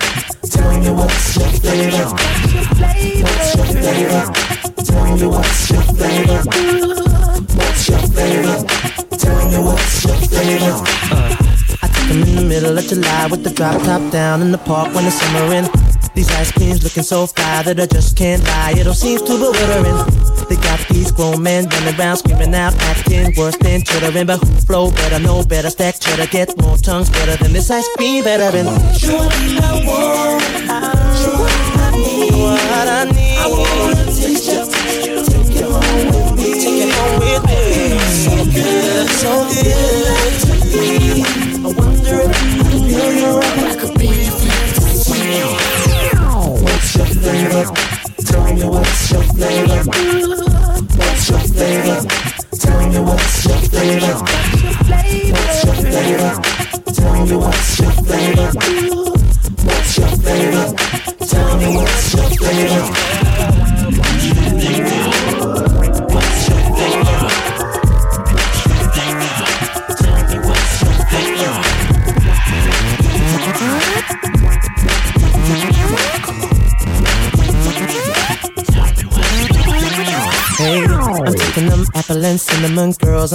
Tell 0.49 0.79
me 0.79 0.91
what's 0.91 1.34
your 1.65 2.05
flavor? 2.05 3.25
What's 3.25 3.57
your 3.57 3.65
flavor? 3.65 4.25
Tell 4.85 5.17
me 5.17 5.27
what's 5.27 5.71
your 5.71 5.83
flavor? 5.83 6.41
What's 7.57 7.89
your 7.89 7.99
flavor? 7.99 8.57
Tell 9.17 9.51
me 9.51 9.59
what's 9.59 10.05
your 10.05 10.17
flavor? 10.17 10.75
I 11.83 11.89
took 11.89 12.09
them 12.09 12.23
in 12.23 12.35
the 12.37 12.43
middle 12.43 12.77
of 12.77 12.85
July 12.85 13.27
with 13.31 13.43
the 13.45 13.51
drop 13.51 13.83
top 13.83 14.13
down 14.13 14.43
in 14.43 14.53
the 14.53 14.59
park 14.59 14.95
when 14.95 15.05
the 15.05 15.11
summer 15.11 15.55
in. 15.55 15.65
These 16.15 16.31
ice 16.33 16.53
creams 16.53 16.85
looking 16.85 17.03
so 17.03 17.27
fly 17.27 17.63
that 17.63 17.81
I 17.81 17.87
just 17.87 18.17
can't 18.17 18.45
lie. 18.45 18.75
It 18.77 18.87
all 18.87 18.95
seems 18.95 19.23
too 19.23 19.37
bewildering. 19.39 19.97
They 20.49 20.57
got 20.57 20.79
these 20.89 21.11
grown 21.11 21.43
men 21.43 21.67
running 21.69 21.99
around 21.99 22.19
screaming 22.19 22.55
out, 22.55 22.75
acting 22.83 23.35
worse 23.37 23.57
than 23.57 23.83
chittering. 23.83 24.27
But 24.27 24.39
who 24.39 24.47
flow 24.61 24.91
better, 24.93 25.19
know 25.19 25.43
better, 25.43 25.71
stack 25.71 25.99
cheddar, 25.99 26.27
get 26.27 26.57
more 26.61 26.77
tongues 26.77 27.11
better 27.11 27.37
than 27.43 27.53
this 27.53 27.71
ice 27.71 27.89
cream 27.97 28.23
better 28.23 28.51
than. 28.53 28.67
Sure, 28.95 29.19
I 29.19 29.83
want, 29.85 31.04
so 39.25 39.49
good. 39.55 40.54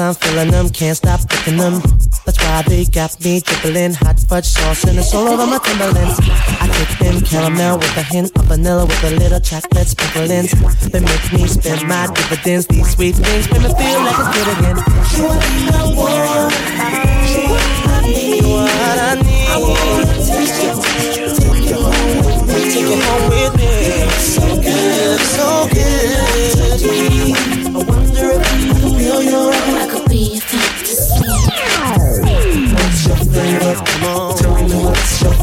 I'm 0.10 0.16
feeling 0.16 0.50
them, 0.50 0.70
can't 0.70 0.98
stop 0.98 1.20
picking 1.30 1.58
them. 1.58 1.84
That's 2.26 2.40
why 2.40 2.64
they 2.64 2.84
got 2.86 3.14
me 3.24 3.42
dribbling 3.42 3.94
hot 3.94 4.20
fudge 4.20 4.46
sauce 4.46 4.84
and 4.86 4.98
it's 4.98 5.14
all 5.14 5.28
over 5.28 5.46
my 5.46 5.60
Timberlands. 5.60 6.18
I 6.60 6.66
take 6.66 6.98
them 6.98 7.22
caramel 7.22 7.78
with 7.78 7.96
a 7.96 8.02
hint 8.02 8.36
of 8.36 8.46
vanilla 8.46 8.88
with 8.88 9.04
a 9.04 9.12
little 9.12 9.40
chocolate 9.40 9.86
sprinkle 9.86 10.32
in. 10.32 10.48
They 10.90 11.00
make 11.00 11.32
me 11.32 11.46
spend 11.46 11.88
my 11.88 12.08
dividends. 12.08 12.66
These 12.66 12.90
sweet 12.96 13.16
things 13.18 13.52
make 13.52 13.62
me 13.62 13.70
feel 13.70 14.00
like 14.02 14.18
a 14.18 14.26
kid 14.34 14.48
again. 14.58 14.78
You 15.14 15.26
what 15.30 15.76
I 15.76 15.94
want, 15.94 16.79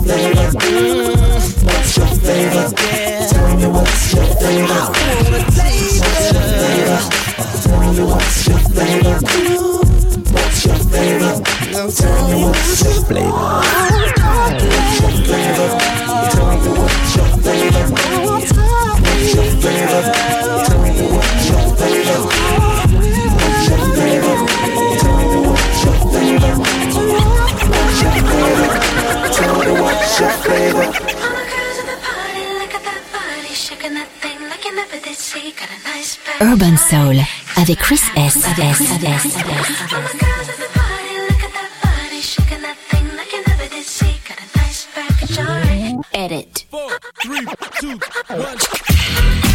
what's 0.07 1.97
your 1.97 2.07
flavor? 2.07 2.71
Tell 3.29 3.57
me 3.57 3.67
what's 3.67 4.15
your 4.15 4.25
flavor. 4.25 4.67
What's 4.67 5.57
your 6.33 6.43
flavor? 6.43 7.01
Tell 7.63 7.93
me 7.93 8.03
what's 8.05 8.47
your 8.47 8.59
flavor. 8.59 9.17
What's 10.33 10.65
your 10.67 10.77
flavor? 10.77 11.35
Tell 11.91 12.29
me 12.29 12.35
what's 12.45 12.85
your 12.85 12.95
flavor. 13.05 13.35
What's 13.57 15.01
your 15.01 15.11
flavor? 15.27 15.69
Tell 16.31 16.55
me 16.57 16.71
what's 16.79 17.17
your 17.17 17.29
flavor. 17.43 17.85
What's 18.27 19.35
your 19.35 19.49
flavor? 19.61 20.76
What's 30.21 30.21
your 30.21 30.31
flavor. 30.43 30.87
Urban 36.41 36.77
Soul 36.77 37.17
avec 37.57 37.79
Chris 37.79 38.01
S. 38.17 38.37
S. 38.59 38.81
S. 39.03 39.25
S. 39.25 39.77
Edit. 46.13 46.67
I 48.29 49.46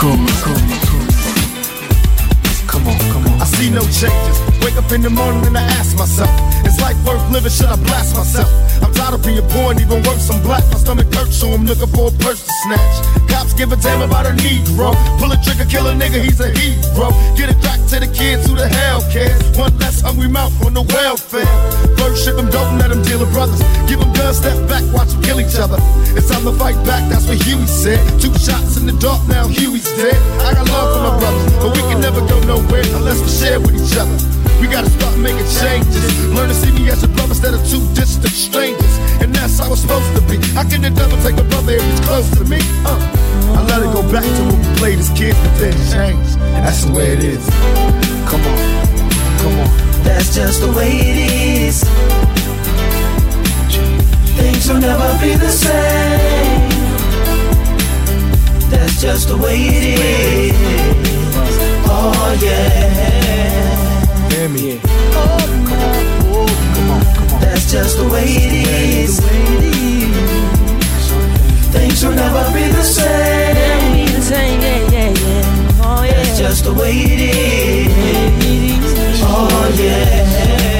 Come 0.00 0.16
on, 2.88 2.96
come 3.12 3.26
on. 3.28 3.36
I 3.36 3.44
see 3.44 3.68
no 3.68 3.84
changes. 3.92 4.40
Wake 4.64 4.80
up 4.80 4.90
in 4.92 5.02
the 5.02 5.10
morning 5.10 5.44
and 5.44 5.58
I 5.58 5.62
ask 5.76 5.92
myself, 5.92 6.32
is 6.64 6.80
life 6.80 6.96
worth 7.04 7.20
living? 7.28 7.52
Should 7.52 7.68
I 7.68 7.76
blast 7.76 8.16
myself? 8.16 8.48
I'm 8.80 8.94
tired 8.96 9.12
of 9.12 9.22
being 9.22 9.44
poor 9.52 9.76
and 9.76 9.80
even 9.80 10.00
worse, 10.08 10.30
I'm 10.32 10.40
black. 10.40 10.64
My 10.72 10.80
stomach 10.80 11.12
hurts, 11.12 11.36
so 11.36 11.52
I'm 11.52 11.66
looking 11.66 11.92
for 11.92 12.08
a 12.08 12.12
purse 12.16 12.40
to 12.40 12.52
snatch. 12.64 12.96
Cops 13.28 13.52
give 13.52 13.72
a 13.72 13.76
damn 13.76 14.00
about 14.00 14.24
a 14.24 14.32
Negro. 14.40 14.96
Pull 15.20 15.32
a 15.32 15.38
trigger, 15.44 15.68
kill 15.68 15.84
a 15.84 15.92
nigga, 15.92 16.24
he's 16.24 16.40
a 16.40 16.48
hero. 16.48 17.12
Get 17.36 17.52
it 17.52 17.60
back 17.60 17.76
to 17.92 18.00
the 18.00 18.08
kids 18.08 18.48
who 18.48 18.56
the 18.56 18.72
hell 18.72 19.04
cares. 19.12 19.36
One 19.60 19.76
less 19.84 20.00
hungry 20.00 20.28
mouth 20.28 20.56
on 20.64 20.72
the 20.72 20.80
welfare. 20.96 21.44
First 22.00 22.24
ship 22.24 22.36
them, 22.40 22.48
don't 22.48 22.78
let 22.80 22.88
them 22.88 23.02
deal 23.04 23.20
with 23.20 23.36
brothers. 23.36 23.60
Give 23.84 24.00
them 24.00 24.16
guns, 24.16 24.38
step 24.40 24.56
back, 24.64 24.80
watch 24.96 25.12
them 25.12 25.20
kill 25.20 25.44
each 25.44 25.60
other. 25.60 25.76
It's 26.16 26.28
time 26.28 26.44
to 26.44 26.52
fight 26.52 26.76
back, 26.84 27.08
that's 27.08 27.26
what 27.26 27.42
Huey 27.42 27.66
said. 27.66 28.00
Two 28.20 28.34
shots 28.34 28.76
in 28.76 28.86
the 28.86 28.96
dark, 28.98 29.26
now 29.28 29.46
Huey's 29.46 29.86
dead. 29.94 30.18
I 30.42 30.54
got 30.54 30.66
love 30.68 30.88
for 30.94 31.02
my 31.06 31.14
brothers, 31.18 31.52
but 31.62 31.70
we 31.76 31.82
can 31.86 32.00
never 32.00 32.20
go 32.26 32.38
nowhere 32.42 32.82
unless 32.98 33.20
we 33.22 33.28
share 33.28 33.60
with 33.60 33.78
each 33.78 33.96
other. 33.96 34.18
We 34.60 34.66
gotta 34.66 34.90
start 34.90 35.16
making 35.16 35.46
changes. 35.62 36.04
Learn 36.34 36.48
to 36.48 36.54
see 36.54 36.70
me 36.72 36.90
as 36.90 37.02
a 37.02 37.08
brother 37.08 37.32
instead 37.32 37.54
of 37.54 37.62
two 37.68 37.80
distant 37.94 38.34
strangers. 38.34 38.94
And 39.22 39.34
that's 39.34 39.58
how 39.58 39.72
it's 39.72 39.80
supposed 39.80 40.12
to 40.16 40.22
be. 40.28 40.36
How 40.52 40.68
can 40.68 40.82
devil 40.82 41.16
take 41.22 41.38
a 41.38 41.44
brother 41.44 41.72
if 41.72 41.82
he's 41.82 42.00
close 42.00 42.28
to 42.36 42.44
me? 42.44 42.58
Uh, 42.84 42.98
I 43.56 43.62
let 43.64 43.80
it 43.80 43.92
go 43.94 44.02
back 44.12 44.24
to 44.24 44.42
when 44.50 44.58
we 44.60 44.78
played 44.78 44.98
as 44.98 45.08
kids, 45.10 45.38
but 45.40 45.54
then 45.58 45.72
changed. 45.94 46.38
That's 46.60 46.84
the 46.84 46.92
way 46.92 47.12
it 47.12 47.24
is. 47.24 47.44
Come 48.28 48.42
on, 48.44 48.58
come 49.40 49.58
on. 49.60 49.70
That's 50.04 50.34
just 50.34 50.60
the 50.60 50.72
way 50.72 50.90
it 50.92 51.68
is. 51.68 52.29
Things 54.36 54.68
will 54.68 54.80
never 54.80 55.18
be 55.22 55.34
the 55.34 55.50
same. 55.50 56.70
That's 58.70 59.00
just 59.00 59.28
the 59.28 59.36
way 59.36 59.56
it 59.56 59.84
is. 60.00 60.54
Oh 61.86 62.38
yeah. 62.42 64.30
Hear 64.30 64.48
me. 64.48 64.80
Oh, 65.14 66.46
That's 67.40 67.70
just 67.72 67.96
the 67.98 68.08
way 68.08 68.24
it 68.24 68.52
is. 68.68 69.20
Things 71.72 72.04
will 72.04 72.14
never 72.14 72.44
be 72.52 72.64
the 72.68 72.82
same. 72.82 74.10
That's 76.10 76.38
just 76.38 76.64
the 76.64 76.72
way 76.74 76.92
it 76.92 77.20
is. 77.20 77.90
Oh 79.22 79.74
yeah. 79.78 80.79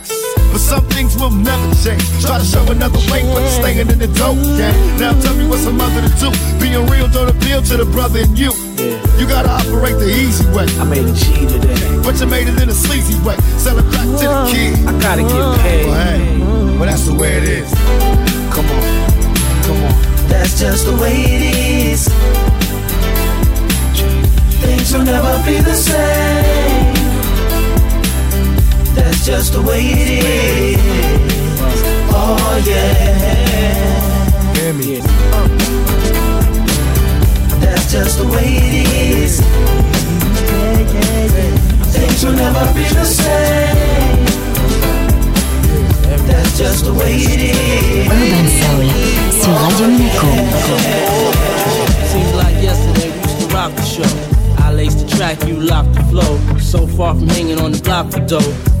But 0.51 0.59
some 0.59 0.83
things 0.91 1.15
will 1.15 1.31
never 1.31 1.73
change. 1.79 2.03
Try 2.19 2.37
to 2.37 2.45
show 2.45 2.63
another 2.69 2.99
way, 3.11 3.23
but 3.31 3.39
you're 3.39 3.57
staying 3.63 3.87
in 3.87 3.99
the 3.99 4.07
dope 4.19 4.35
game. 4.59 4.75
Now 4.99 5.15
tell 5.21 5.35
me 5.35 5.47
what's 5.47 5.65
a 5.65 5.71
mother 5.71 6.01
to 6.03 6.11
do. 6.19 6.29
Being 6.59 6.85
real 6.87 7.07
don't 7.07 7.29
appeal 7.29 7.61
to 7.63 7.77
the 7.77 7.85
brother 7.85 8.19
in 8.19 8.35
you. 8.35 8.51
You 9.17 9.27
gotta 9.27 9.49
operate 9.49 9.95
the 9.97 10.11
easy 10.11 10.45
way. 10.51 10.67
I 10.79 10.83
made 10.83 11.05
a 11.05 11.13
G 11.13 11.47
today. 11.47 11.79
But 12.03 12.19
you 12.19 12.27
made 12.27 12.47
it 12.47 12.61
in 12.61 12.69
a 12.69 12.73
sleazy 12.73 13.15
way. 13.23 13.37
Sell 13.57 13.77
it 13.79 13.87
back 13.91 14.05
to 14.05 14.27
the 14.27 14.49
kid. 14.51 14.75
I 14.87 14.91
gotta 14.99 15.23
get 15.23 15.61
paid. 15.63 15.85
Well, 15.87 16.03
hey, 16.03 16.77
well, 16.77 16.85
that's 16.85 17.05
the 17.07 17.15
way 17.15 17.37
it 17.37 17.43
is. 17.43 17.71
Come 18.51 18.67
on, 18.67 18.83
come 19.63 19.79
on. 19.87 19.95
That's 20.27 20.59
just 20.59 20.85
the 20.85 20.95
way 20.97 21.15
it 21.15 21.43
is. 21.93 22.07
Things 24.61 24.93
will 24.93 25.03
never 25.03 25.43
be 25.45 25.59
the 25.59 25.75
same. 25.75 26.90
It's 29.21 29.29
just 29.29 29.53
the 29.53 29.61
way 29.61 29.81
it 29.85 30.09
is. 30.25 30.81
Oh 32.09 32.63
yeah. 32.65 34.55
Hear 34.55 34.73
me. 34.73 34.99
That's 37.61 37.91
just 37.91 38.17
the 38.17 38.25
way 38.25 38.47
it 38.49 38.89
is. 38.89 39.39
Things 41.93 42.25
will 42.25 42.33
never 42.33 42.65
be 42.73 42.81
the 42.81 43.05
same. 43.05 44.25
That's 46.25 46.57
just 46.57 46.85
the 46.85 46.93
way 46.95 47.13
it 47.13 47.41
is. 47.41 48.07
Urban 48.09 48.47
Soul 48.57 48.89
sur 49.37 49.53
Radio 49.53 49.87
Monaco. 49.99 50.29
Seems 52.09 52.33
like 52.33 52.57
yesterday 52.59 53.11
we 53.11 53.21
used 53.21 53.39
to 53.39 53.55
rock 53.55 53.71
the 53.75 53.83
show. 53.83 54.09
I 54.57 54.73
laced 54.73 54.97
the 54.97 55.15
track, 55.15 55.43
you 55.47 55.57
locked 55.59 55.93
the 55.93 56.01
flow. 56.05 56.39
So 56.57 56.87
far 56.87 57.13
from 57.13 57.27
hanging 57.27 57.59
on 57.59 57.71
the 57.73 57.81
block 57.83 58.11
for 58.11 58.21
dough. 58.21 58.80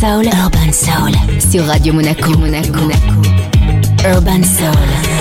Soul. 0.00 0.26
Urban 0.26 0.72
Soul. 0.72 1.12
Sur 1.40 1.66
Radio 1.66 1.94
Monaco. 1.94 2.30
Monaco. 2.38 2.80
Monaco. 2.80 3.22
Urban 4.04 4.44
Soul. 4.44 5.15